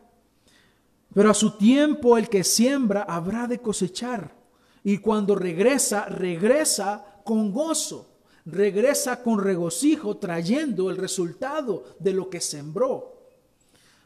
[1.14, 4.36] Pero a su tiempo el que siembra habrá de cosechar.
[4.84, 8.07] Y cuando regresa, regresa con gozo,
[8.48, 13.14] regresa con regocijo, trayendo el resultado de lo que sembró.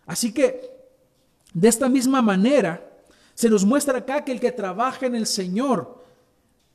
[0.06, 0.82] Así que
[1.54, 2.90] de esta misma manera,
[3.34, 6.02] se nos muestra acá que el que trabaja en el Señor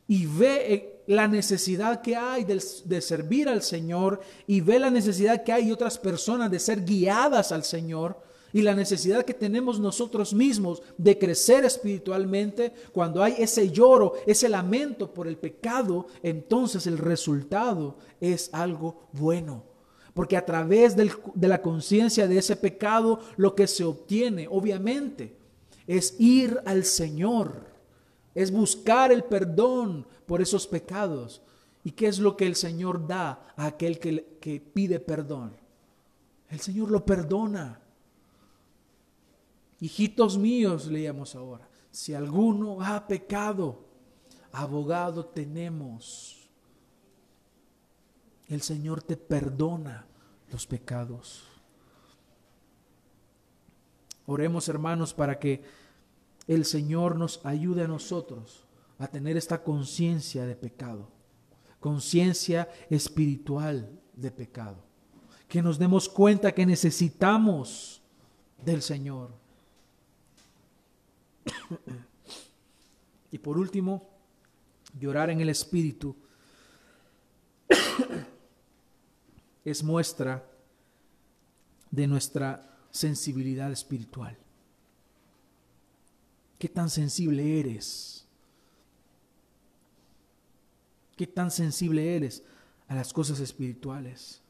[0.06, 2.60] y ve eh, la necesidad que hay de,
[3.00, 7.64] servir al Señor y ve la necesidad que hay otras personas de ser guiadas al
[7.64, 8.20] Señor
[8.56, 14.48] y la necesidad que tenemos nosotros mismos de crecer espiritualmente, cuando hay ese lloro, ese
[14.48, 19.62] lamento por el pecado, entonces el resultado es algo bueno
[20.14, 25.36] porque a través de la conciencia de ese pecado lo que se obtiene, obviamente,
[25.86, 27.66] es ir al Señor,
[28.34, 31.42] es buscar el perdón por esos pecados.
[31.84, 35.52] ¿Y qué es lo que el Señor da a aquel que, que pide perdón?
[36.48, 37.82] El Señor lo perdona.
[39.80, 43.84] Hijitos míos, leíamos ahora, si alguno ha pecado,
[44.52, 46.36] abogado tenemos
[48.48, 50.06] el Señor te perdona
[50.50, 51.44] los pecados.
[54.26, 55.62] Oremos hermanos para que
[56.46, 58.64] el Señor nos ayude a nosotros
[58.98, 61.10] a tener esta conciencia de pecado,
[61.80, 64.78] conciencia espiritual de pecado,
[65.48, 68.02] que nos demos cuenta que necesitamos
[68.64, 69.32] del Señor.
[73.30, 74.08] y por último,
[74.98, 76.16] llorar en el Espíritu
[79.64, 80.48] es muestra
[81.90, 84.36] de nuestra sensibilidad espiritual.
[86.58, 88.24] ¿Qué tan sensible eres?
[91.16, 92.42] ¿Qué tan sensible eres
[92.88, 94.40] a las cosas espirituales?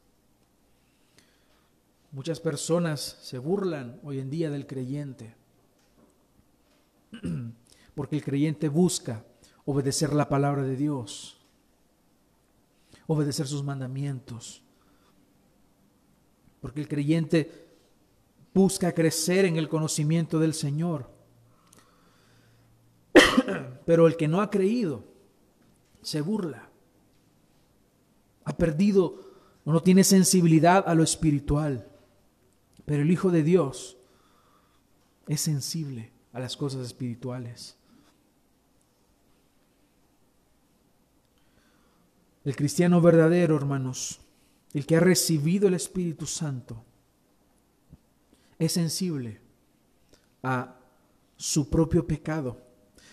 [2.11, 5.35] Muchas personas se burlan hoy en día del creyente,
[7.97, 9.25] porque el creyente busca
[9.65, 11.41] obedecer la palabra de Dios,
[13.07, 14.61] obedecer sus mandamientos,
[16.61, 17.65] porque el creyente
[18.53, 21.09] busca crecer en el conocimiento del Señor.
[23.87, 25.03] Pero el que no ha creído
[26.03, 26.69] se burla,
[28.43, 29.23] ha perdido
[29.65, 31.89] o no tiene sensibilidad a lo espiritual.
[32.85, 33.97] Pero el Hijo de Dios
[35.27, 37.76] es sensible a las cosas espirituales.
[42.47, 44.21] El cristiano verdadero, hermanos,
[44.73, 46.81] el que ha recibido el Espíritu Santo,
[48.57, 49.41] es sensible
[50.41, 50.73] a
[51.35, 52.57] su propio pecado,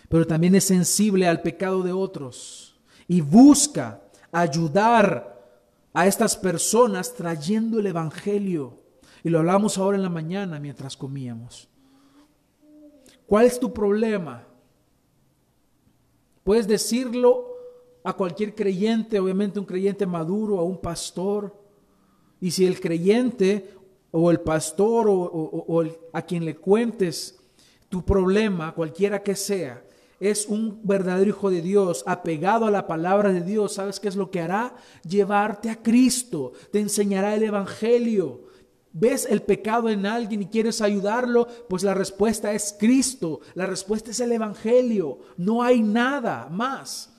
[0.07, 2.79] pero también es sensible al pecado de otros
[3.09, 5.61] y busca ayudar
[5.93, 8.79] a estas personas trayendo el Evangelio.
[9.21, 11.67] Y lo hablamos ahora en la mañana mientras comíamos.
[13.27, 14.47] ¿Cuál es tu problema?
[16.45, 17.54] Puedes decirlo
[18.05, 21.59] a cualquier creyente, obviamente un creyente maduro, a un pastor.
[22.39, 23.73] Y si el creyente
[24.11, 25.83] o el pastor o,
[26.13, 27.35] a quien le cuentes
[27.89, 29.83] tu problema, cualquiera que sea,
[30.19, 34.15] es un verdadero hijo de Dios, apegado a la palabra de Dios, ¿sabes qué es
[34.15, 34.75] lo que hará?
[35.03, 38.45] Llevarte a Cristo, te enseñará el Evangelio.
[38.93, 41.47] ¿Ves el pecado en alguien y quieres ayudarlo?
[41.67, 47.14] Pues la respuesta es Cristo, la respuesta es el Evangelio, no hay nada más.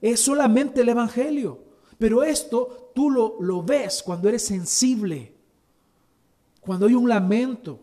[0.00, 1.64] Es solamente el Evangelio.
[1.98, 5.32] Pero esto tú lo, lo ves cuando eres sensible,
[6.60, 7.80] cuando hay un lamento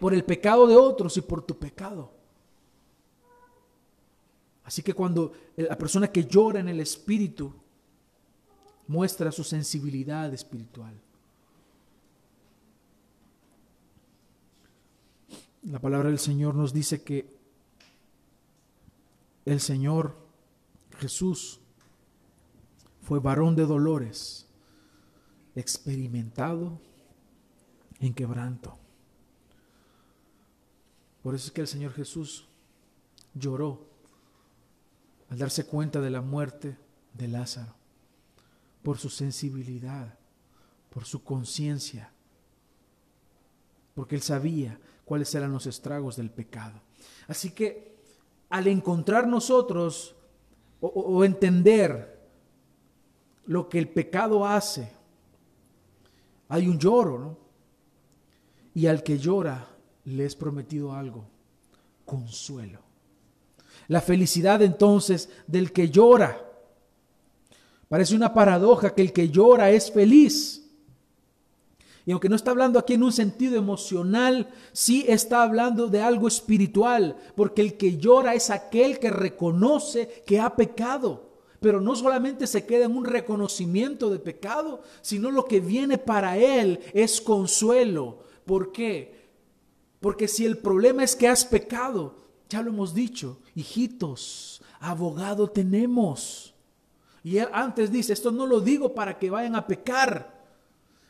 [0.00, 2.10] por el pecado de otros y por tu pecado.
[4.64, 7.52] Así que cuando la persona que llora en el espíritu
[8.86, 10.94] muestra su sensibilidad espiritual.
[15.64, 17.26] La palabra del Señor nos dice que
[19.46, 20.23] el Señor
[21.04, 21.60] Jesús
[23.02, 24.46] fue varón de dolores,
[25.54, 26.80] experimentado
[28.00, 28.78] en quebranto.
[31.22, 32.48] Por eso es que el Señor Jesús
[33.34, 33.86] lloró
[35.28, 36.78] al darse cuenta de la muerte
[37.12, 37.74] de Lázaro,
[38.82, 40.18] por su sensibilidad,
[40.88, 42.14] por su conciencia,
[43.94, 46.80] porque él sabía cuáles eran los estragos del pecado.
[47.28, 47.94] Así que
[48.48, 50.16] al encontrar nosotros
[50.80, 52.20] o, entender
[53.46, 54.90] lo que el pecado hace,
[56.48, 57.38] hay un lloro, ¿no?
[58.74, 59.68] Y al que llora
[60.04, 61.24] le es prometido algo,
[62.04, 62.80] consuelo.
[63.88, 66.40] La felicidad entonces del que llora.
[67.88, 70.63] Parece una paradoja que el que llora es feliz.
[72.06, 76.28] Y aunque no está hablando aquí en un sentido emocional, sí está hablando de algo
[76.28, 81.30] espiritual, porque el que llora es aquel que reconoce que ha pecado.
[81.60, 86.36] Pero no solamente se queda en un reconocimiento de pecado, sino lo que viene para
[86.36, 88.18] él es consuelo.
[88.44, 89.30] ¿Por qué?
[90.00, 92.16] Porque si el problema es que has pecado,
[92.50, 96.54] ya lo hemos dicho, hijitos, abogado tenemos.
[97.22, 100.33] Y él antes dice, esto no lo digo para que vayan a pecar,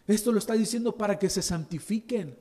[0.07, 2.37] esto lo está diciendo para que se santifiquen.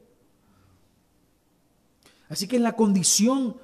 [2.30, 3.57] Así que en la condición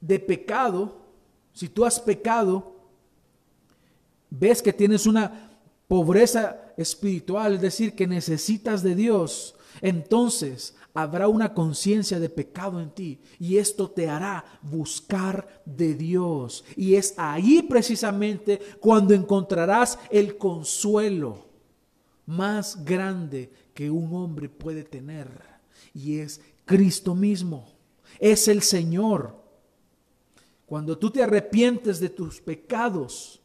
[0.00, 0.98] de pecado,
[1.52, 2.76] si tú has pecado,
[4.30, 5.50] ves que tienes una
[5.88, 12.90] pobreza espiritual, es decir, que necesitas de Dios, entonces habrá una conciencia de pecado en
[12.90, 16.64] ti y esto te hará buscar de Dios.
[16.76, 21.51] Y es ahí precisamente cuando encontrarás el consuelo
[22.26, 25.28] más grande que un hombre puede tener
[25.94, 27.66] y es Cristo mismo.
[28.18, 29.36] Es el Señor.
[30.66, 33.40] Cuando tú te arrepientes de tus pecados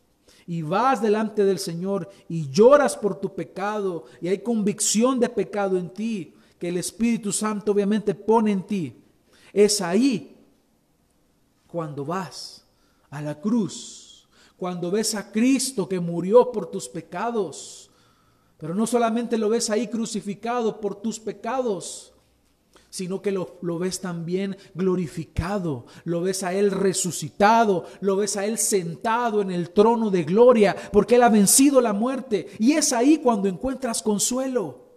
[0.45, 5.77] y vas delante del Señor y lloras por tu pecado y hay convicción de pecado
[5.77, 8.95] en ti, que el Espíritu Santo obviamente pone en ti,
[9.53, 10.35] es ahí
[11.67, 12.65] cuando vas
[13.09, 17.86] a la cruz, cuando ves a Cristo que murió por tus pecados,
[18.57, 22.13] pero no solamente lo ves ahí crucificado por tus pecados,
[22.89, 28.45] sino que lo, lo, ves también glorificado, lo ves a Él resucitado, lo ves a
[28.45, 32.47] Él sentado en el trono de gloria, porque Él ha vencido la muerte.
[32.59, 34.87] Y es ahí cuando encuentras consuelo,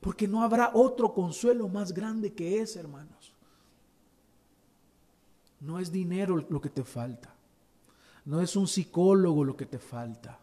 [0.00, 3.34] porque no habrá otro consuelo más grande que ese, hermanos.
[5.60, 7.34] No es dinero lo que te falta,
[8.24, 10.39] no es un psicólogo lo que te falta,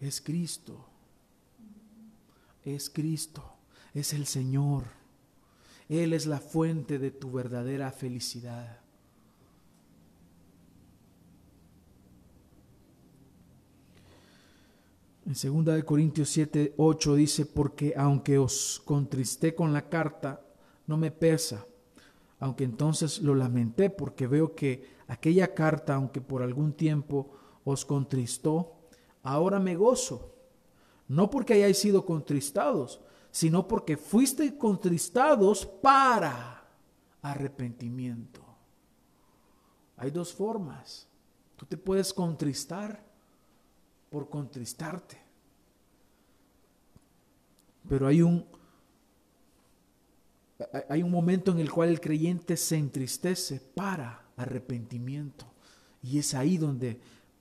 [0.00, 0.86] es Cristo,
[2.64, 3.54] es Cristo
[3.94, 4.84] es el Señor.
[5.88, 8.80] Él es la fuente de tu verdadera felicidad.
[15.26, 20.44] En 2 Corintios 7, 8 dice, porque aunque os contristé con la carta,
[20.86, 21.64] no me pesa,
[22.40, 27.30] aunque entonces lo lamenté, porque veo que aquella carta, aunque por algún tiempo
[27.64, 28.73] os contristó,
[29.24, 30.32] ahora me gozo,
[31.08, 33.00] no porque hayáis sido contristados,
[33.32, 36.64] sino porque fuiste contristados para
[37.20, 38.40] arrepentimiento.
[39.96, 41.08] Hay dos formas.
[41.56, 43.02] Tú te puedes contristar
[44.10, 45.20] por contristarte.
[47.88, 48.46] Pero hay un
[50.88, 55.46] hay un momento en el cual el creyente se entristece para arrepentimiento.
[56.02, 57.00] Y es ahí donde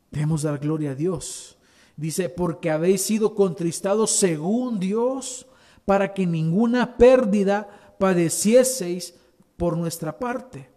[0.10, 1.58] debemos dar gloria a Dios.
[1.96, 5.48] Dice, porque habéis sido contristados según Dios
[5.86, 9.16] para que ninguna pérdida padecieseis
[9.58, 10.70] por nuestra parte.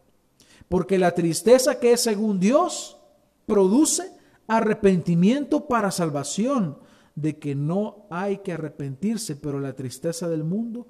[0.68, 2.98] Porque la tristeza que es según Dios
[3.46, 4.12] produce
[4.46, 6.78] arrepentimiento para salvación,
[7.16, 10.86] de que no hay que arrepentirse, pero la tristeza del mundo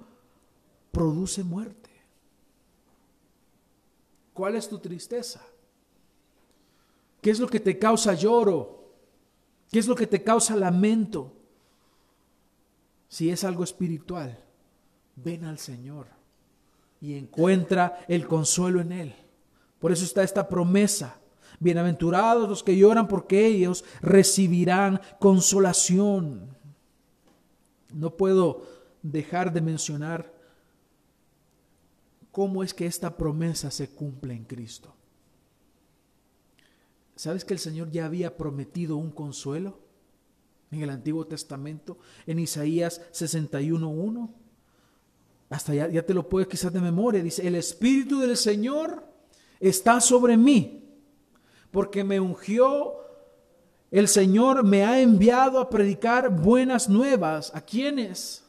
[0.91, 1.89] produce muerte.
[4.33, 5.41] ¿Cuál es tu tristeza?
[7.21, 8.76] ¿Qué es lo que te causa lloro?
[9.71, 11.33] ¿Qué es lo que te causa lamento?
[13.09, 14.37] Si es algo espiritual,
[15.15, 16.07] ven al Señor
[17.01, 19.15] y encuentra el consuelo en Él.
[19.79, 21.19] Por eso está esta promesa.
[21.59, 26.55] Bienaventurados los que lloran porque ellos recibirán consolación.
[27.93, 28.63] No puedo
[29.01, 30.33] dejar de mencionar
[32.31, 34.93] cómo es que esta promesa se cumple en Cristo.
[37.17, 39.87] ¿Sabes que el Señor ya había prometido un consuelo?
[40.71, 44.29] en el Antiguo Testamento, en Isaías 61.1.
[45.49, 47.23] Hasta ya, te lo puedes quizás de memoria.
[47.23, 49.05] Dice, el Espíritu del Señor
[49.59, 50.83] está sobre mí,
[51.71, 52.95] porque me ungió,
[53.91, 57.55] el Señor me ha enviado a predicar buenas nuevas.
[57.55, 58.43] ¿A quiénes?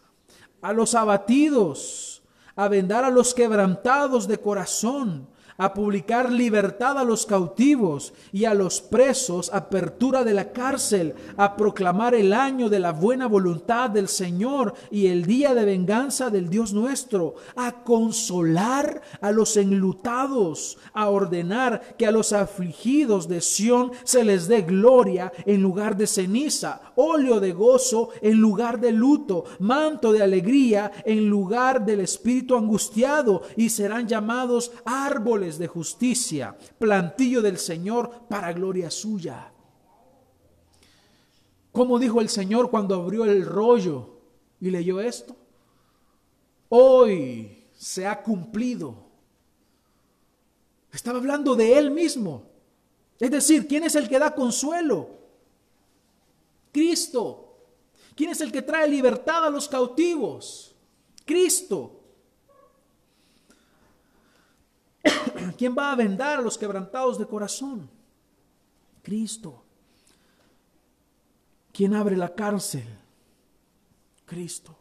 [0.61, 2.23] A los abatidos,
[2.57, 5.29] a vendar a los quebrantados de corazón
[5.59, 11.57] a publicar libertad a los cautivos y a los presos, apertura de la cárcel, a
[11.57, 16.49] proclamar el año de la buena voluntad del Señor y el día de venganza del
[16.49, 23.91] Dios nuestro, a consolar a los enlutados, a ordenar que a los afligidos de Sión
[24.05, 29.45] se les dé gloria en lugar de ceniza, óleo de gozo en lugar de luto,
[29.59, 37.41] manto de alegría en lugar del espíritu angustiado, y serán llamados árboles de justicia, plantillo
[37.41, 39.53] del Señor para gloria suya.
[41.73, 44.19] Como dijo el Señor cuando abrió el rollo
[44.61, 45.37] y leyó esto?
[46.69, 49.07] Hoy se ha cumplido.
[50.93, 52.43] Estaba hablando de Él mismo.
[53.21, 55.11] Es decir, ¿quién es el que da consuelo?
[56.73, 57.45] Cristo.
[58.15, 60.75] ¿Quién es el que trae libertad a los cautivos?
[61.25, 61.98] Cristo.
[65.59, 67.89] ¿Quién va a vendar a los quebrantados de corazón?
[69.03, 69.63] Cristo.
[71.73, 72.87] ¿Quién abre la cárcel?
[74.27, 74.77] Cristo.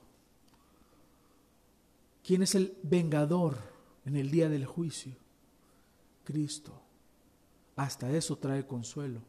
[2.24, 3.58] ¿Quién es el vengador
[4.06, 5.16] en el día del juicio?
[6.24, 6.74] Cristo.
[7.76, 9.22] Hasta eso trae consuelo.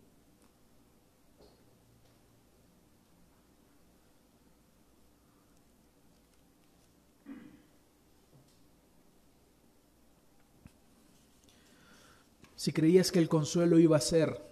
[12.68, 14.42] Si creías que el consuelo iba a ser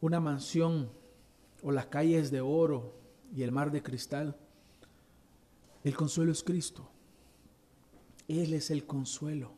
[0.00, 0.88] una mansión
[1.62, 2.94] o las calles de oro
[3.36, 4.34] y el mar de cristal,
[5.84, 6.88] el consuelo es Cristo.
[8.26, 9.52] Él es el consuelo.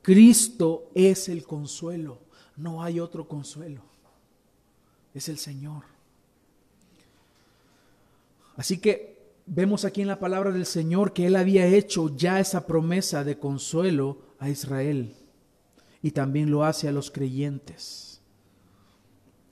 [0.00, 2.20] Cristo es el consuelo.
[2.56, 3.82] No hay otro consuelo.
[5.12, 5.82] Es el Señor.
[8.56, 12.64] Así que vemos aquí en la palabra del Señor que Él había hecho ya esa
[12.64, 15.14] promesa de consuelo a Israel
[16.02, 18.20] y también lo hace a los creyentes.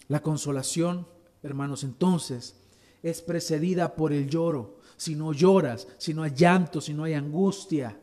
[0.08, 1.06] La consolación,
[1.44, 2.56] hermanos, entonces
[3.00, 4.80] es precedida por el lloro.
[4.96, 8.00] Si no lloras, si no hay llanto, si no hay angustia,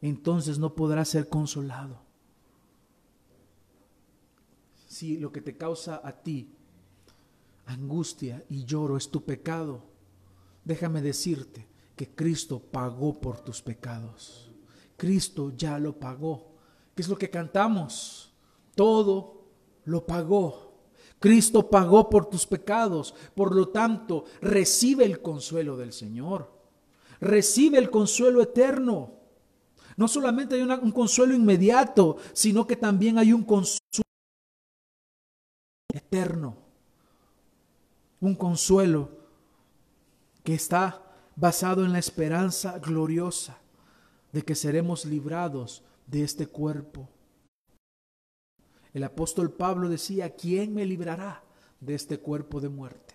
[0.00, 2.00] entonces no podrás ser consolado.
[4.88, 6.48] Si lo que te causa a ti
[7.66, 9.82] angustia y lloro es tu pecado,
[10.64, 14.50] déjame decirte que Cristo pagó por tus pecados.
[14.96, 16.54] Cristo ya lo pagó.
[16.94, 18.32] ¿Qué es lo que cantamos?
[18.74, 19.44] Todo
[19.84, 20.74] lo pagó.
[21.18, 23.14] Cristo pagó por tus pecados.
[23.34, 26.50] Por lo tanto, recibe el consuelo del Señor.
[27.20, 29.12] Recibe el consuelo eterno.
[29.96, 33.80] No solamente hay un consuelo inmediato, sino que también hay un consuelo
[35.92, 36.56] eterno.
[38.20, 39.10] Un consuelo
[40.42, 41.02] que está
[41.34, 43.58] basado en la esperanza gloriosa
[44.36, 47.08] de que seremos librados de este cuerpo.
[48.92, 51.42] El apóstol Pablo decía, ¿quién me librará
[51.80, 53.14] de este cuerpo de muerte?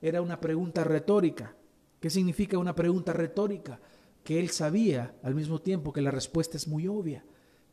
[0.00, 1.56] Era una pregunta retórica.
[1.98, 3.80] ¿Qué significa una pregunta retórica?
[4.22, 7.24] Que él sabía al mismo tiempo que la respuesta es muy obvia.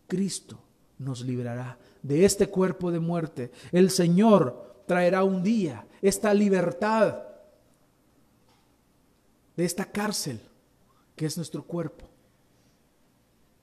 [0.07, 0.59] Cristo
[0.97, 3.51] nos librará de este cuerpo de muerte.
[3.71, 7.19] El Señor traerá un día esta libertad
[9.55, 10.41] de esta cárcel
[11.15, 12.16] que es nuestro cuerpo.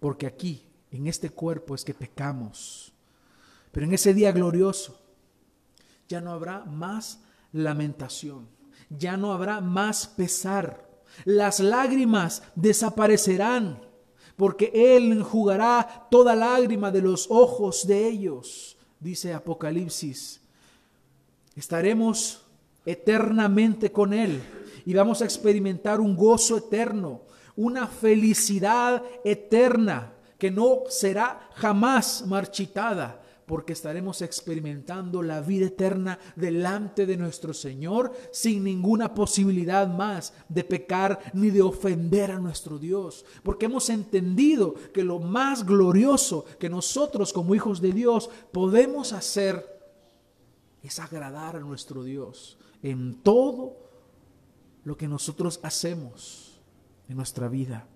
[0.05, 2.93] Porque aquí en este cuerpo es que pecamos.
[3.73, 5.01] Pero en ese día glorioso
[6.07, 7.21] ya no habrá más
[7.53, 8.47] lamentación,
[8.91, 10.87] ya no habrá más pesar.
[11.25, 13.81] Las lágrimas desaparecerán,
[14.37, 20.43] porque Él enjugará toda lágrima de los ojos de ellos, dice Apocalipsis.
[21.57, 22.43] Estaremos
[22.85, 24.43] eternamente con Él
[24.85, 27.23] y vamos a experimentar un gozo eterno,
[27.57, 37.07] una felicidad eterna que no será jamás marchitada, porque estaremos experimentando la vida eterna delante
[37.07, 43.25] de nuestro Señor sin ninguna posibilidad más de pecar ni de ofender a nuestro Dios,
[43.43, 49.75] porque hemos entendido que lo más glorioso que nosotros como hijos de Dios podemos hacer
[50.83, 53.77] es agradar a nuestro Dios en todo
[54.85, 56.44] lo que nosotros hacemos
[57.09, 57.87] en nuestra vida.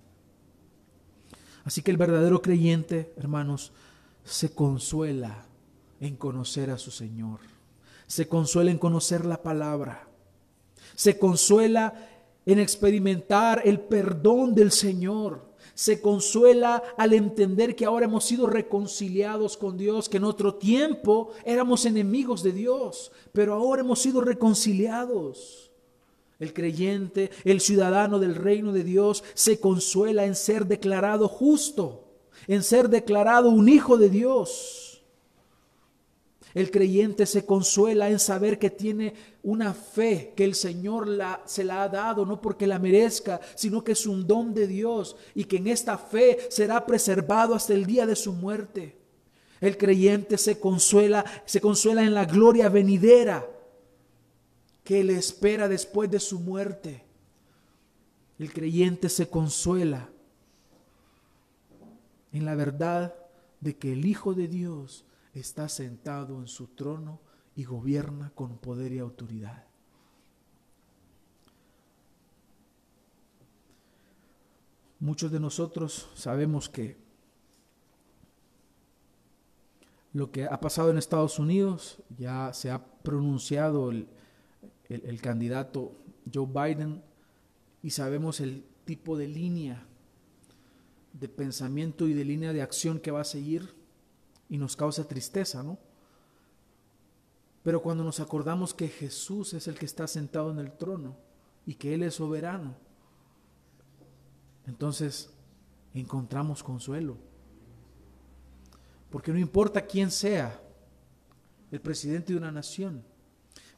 [1.64, 3.72] Así que el verdadero creyente, hermanos,
[4.24, 5.46] se consuela
[6.00, 7.40] en conocer a su Señor.
[8.06, 10.08] Se consuela en conocer la palabra.
[10.94, 11.92] Se consuela
[12.46, 15.48] en experimentar el perdón del Señor.
[15.74, 21.32] Se consuela al entender que ahora hemos sido reconciliados con Dios, que en otro tiempo
[21.44, 25.67] éramos enemigos de Dios, pero ahora hemos sido reconciliados.
[26.38, 32.04] El creyente, el ciudadano del reino de Dios, se consuela en ser declarado justo,
[32.46, 35.02] en ser declarado un hijo de Dios.
[36.54, 41.08] El creyente se consuela en saber que tiene una fe que el Señor
[41.44, 45.16] se la ha dado, no porque la merezca, sino que es un don de Dios
[45.34, 48.96] y que en esta fe será preservado hasta el día de su muerte.
[49.60, 53.46] El creyente se consuela, se consuela en la gloria venidera
[54.88, 57.04] que le espera después de su muerte.
[58.38, 60.08] El creyente se consuela
[62.32, 63.14] en la verdad
[63.60, 67.20] de que el Hijo de Dios está sentado en su trono
[67.54, 69.66] y gobierna con poder y autoridad.
[75.00, 76.96] Muchos de nosotros sabemos que
[80.14, 84.08] lo que ha pasado en Estados Unidos ya se ha pronunciado el,
[84.88, 85.92] el, candidato
[86.32, 87.02] Joe Biden
[87.82, 89.84] y sabemos el tipo de línea
[91.12, 93.74] de pensamiento y de línea de acción que va a seguir
[94.48, 95.78] y nos causa tristeza, ¿no?
[97.62, 101.16] Pero cuando nos acordamos que Jesús es el que está sentado en el trono
[101.66, 102.74] y que Él es soberano,
[104.66, 105.30] entonces
[105.92, 107.16] encontramos consuelo.
[109.10, 110.60] Porque no importa quién sea
[111.70, 113.02] el presidente de una nación,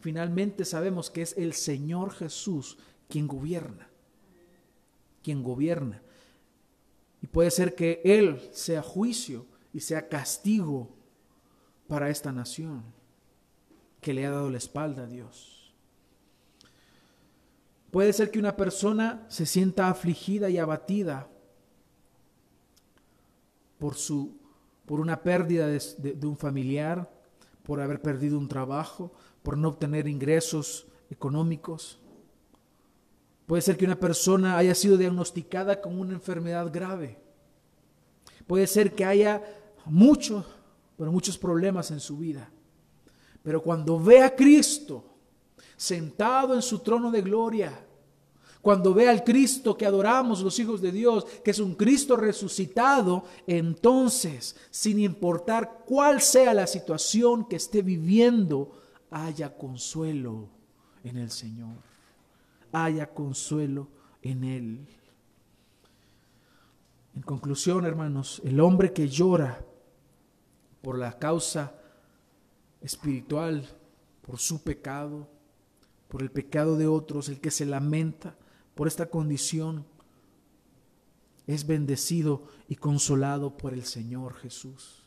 [0.00, 2.78] Finalmente sabemos que es el Señor Jesús
[3.08, 3.88] quien gobierna,
[5.22, 6.02] quien gobierna.
[7.22, 10.88] Y puede ser que Él sea juicio y sea castigo
[11.86, 12.82] para esta nación
[14.00, 15.74] que le ha dado la espalda a Dios.
[17.90, 21.28] Puede ser que una persona se sienta afligida y abatida
[23.78, 24.38] por, su,
[24.86, 25.80] por una pérdida de,
[26.14, 27.10] de un familiar,
[27.64, 29.12] por haber perdido un trabajo,
[29.42, 31.98] por no obtener ingresos económicos.
[33.46, 37.18] Puede ser que una persona haya sido diagnosticada con una enfermedad grave.
[38.46, 39.42] Puede ser que haya
[39.84, 40.44] muchos,
[40.96, 42.50] pero muchos problemas en su vida.
[43.42, 45.04] Pero cuando ve a Cristo
[45.76, 47.86] sentado en su trono de gloria,
[48.60, 53.24] cuando ve al Cristo que adoramos los hijos de Dios, que es un Cristo resucitado,
[53.46, 58.79] entonces, sin importar cuál sea la situación que esté viviendo,
[59.10, 60.48] haya consuelo
[61.04, 61.76] en el Señor.
[62.72, 63.88] Haya consuelo
[64.22, 64.88] en Él.
[67.14, 69.64] En conclusión, hermanos, el hombre que llora
[70.80, 71.74] por la causa
[72.80, 73.68] espiritual,
[74.22, 75.28] por su pecado,
[76.08, 78.36] por el pecado de otros, el que se lamenta
[78.74, 79.84] por esta condición,
[81.46, 85.04] es bendecido y consolado por el Señor Jesús.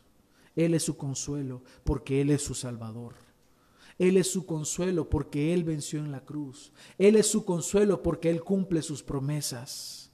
[0.56, 3.16] Él es su consuelo porque Él es su Salvador.
[3.98, 6.72] Él es su consuelo porque Él venció en la cruz.
[6.98, 10.12] Él es su consuelo porque Él cumple sus promesas.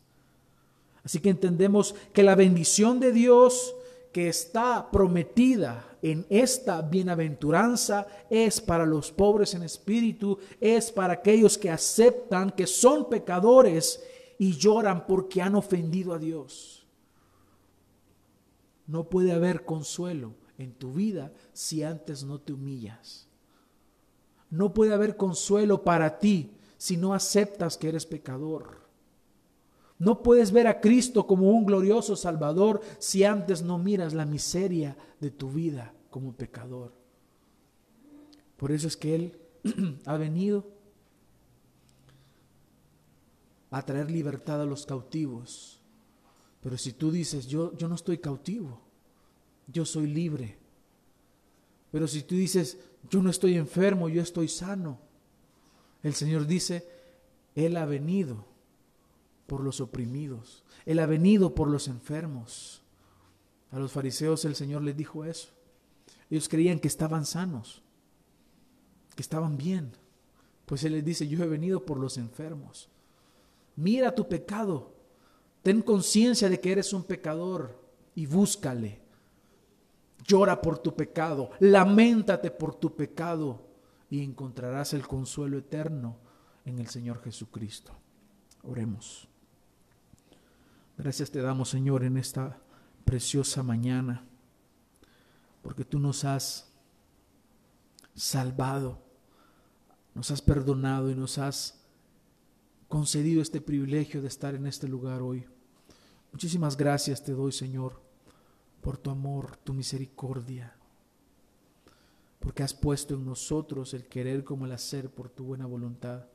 [1.04, 3.76] Así que entendemos que la bendición de Dios
[4.12, 11.58] que está prometida en esta bienaventuranza es para los pobres en espíritu, es para aquellos
[11.58, 14.02] que aceptan que son pecadores
[14.38, 16.88] y lloran porque han ofendido a Dios.
[18.88, 23.29] No puede haber consuelo en tu vida si antes no te humillas.
[24.50, 28.80] No puede haber consuelo para ti si no aceptas que eres pecador.
[30.00, 34.98] No puedes ver a Cristo como un glorioso Salvador si antes no miras la miseria
[35.20, 36.94] de tu vida como pecador.
[38.56, 39.40] Por eso es que Él
[40.06, 40.66] ha venido
[43.72, 45.82] a traer libertad a los cautivos.
[46.62, 48.82] Pero si tú dices, yo, yo no estoy cautivo,
[49.68, 50.58] yo soy libre.
[51.92, 52.78] Pero si tú dices,
[53.10, 55.00] yo no estoy enfermo, yo estoy sano,
[56.04, 56.88] el Señor dice,
[57.56, 58.46] Él ha venido
[59.48, 60.64] por los oprimidos.
[60.86, 62.82] Él ha venido por los enfermos.
[63.72, 65.50] A los fariseos el Señor les dijo eso.
[66.30, 67.82] Ellos creían que estaban sanos,
[69.16, 69.92] que estaban bien.
[70.66, 72.90] Pues Él les dice, yo he venido por los enfermos.
[73.76, 74.94] Mira tu pecado.
[75.64, 77.78] Ten conciencia de que eres un pecador
[78.16, 79.02] y búscale.
[80.30, 83.66] Llora por tu pecado, lamentate por tu pecado
[84.12, 86.18] y encontrarás el consuelo eterno
[86.66, 87.94] en el Señor Jesucristo.
[88.62, 89.28] Oremos.
[91.00, 92.60] Gracias te damos, Señor, en esta
[93.06, 94.24] preciosa mañana,
[95.64, 96.72] porque tú nos has
[98.14, 99.02] salvado,
[100.14, 101.82] nos has perdonado y nos has
[102.88, 105.48] concedido este privilegio de estar en este lugar hoy.
[106.32, 108.00] Muchísimas gracias te doy, Señor,
[108.82, 110.76] por tu amor, tu misericordia,
[112.40, 116.26] porque has puesto en nosotros el querer como el hacer por tu buena voluntad.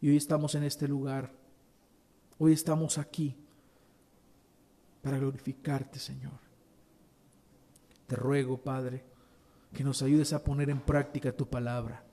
[0.00, 1.32] Y hoy estamos en este lugar,
[2.38, 3.36] hoy estamos aquí
[5.02, 6.38] para glorificarte, Señor.
[8.06, 9.04] Te ruego, Padre,
[9.72, 12.04] que nos ayudes a poner en práctica tu palabra,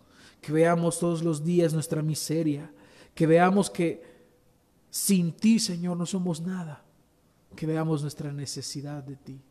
[0.42, 2.72] que veamos todos los días nuestra miseria,
[3.16, 4.18] que veamos que
[4.90, 6.84] sin ti, Señor, no somos nada,
[7.56, 9.42] que veamos nuestra necesidad de ti.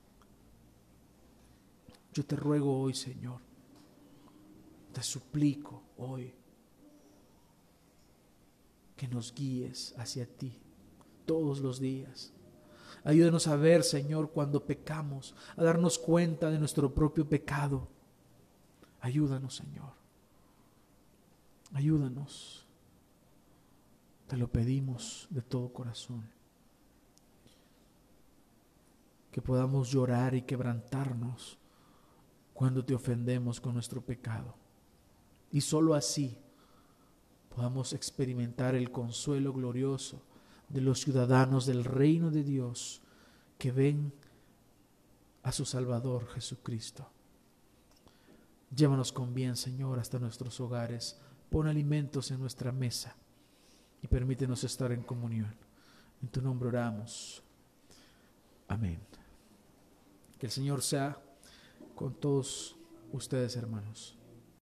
[2.16, 3.42] Yo te ruego hoy, Señor,
[4.94, 6.34] te suplico hoy
[8.96, 10.58] que nos guíes hacia ti
[11.26, 12.32] todos los días
[13.04, 17.86] Ayúdanos a ver, Señor, cuando pecamos, a darnos cuenta de nuestro propio pecado.
[19.00, 19.92] Ayúdanos, Señor.
[21.72, 22.66] Ayúdanos.
[24.26, 26.28] Te lo pedimos de todo corazón.
[29.30, 31.60] Que podamos llorar y quebrantarnos
[32.56, 34.54] cuando te ofendemos con nuestro pecado.
[35.52, 36.38] Y sólo así
[37.54, 40.22] podamos experimentar el consuelo glorioso
[40.70, 43.02] de los ciudadanos del reino de Dios
[43.58, 44.10] que ven
[45.42, 47.06] a su Salvador Jesucristo.
[48.74, 51.20] Llévanos con bien, Señor, hasta nuestros hogares.
[51.50, 53.14] Pon alimentos en nuestra mesa
[54.00, 55.54] y permítenos estar en comunión.
[56.22, 57.42] En tu nombre oramos.
[58.66, 58.98] Amén.
[60.38, 61.22] Que el Señor sea
[61.96, 62.76] con todos
[63.12, 64.15] ustedes, hermanos.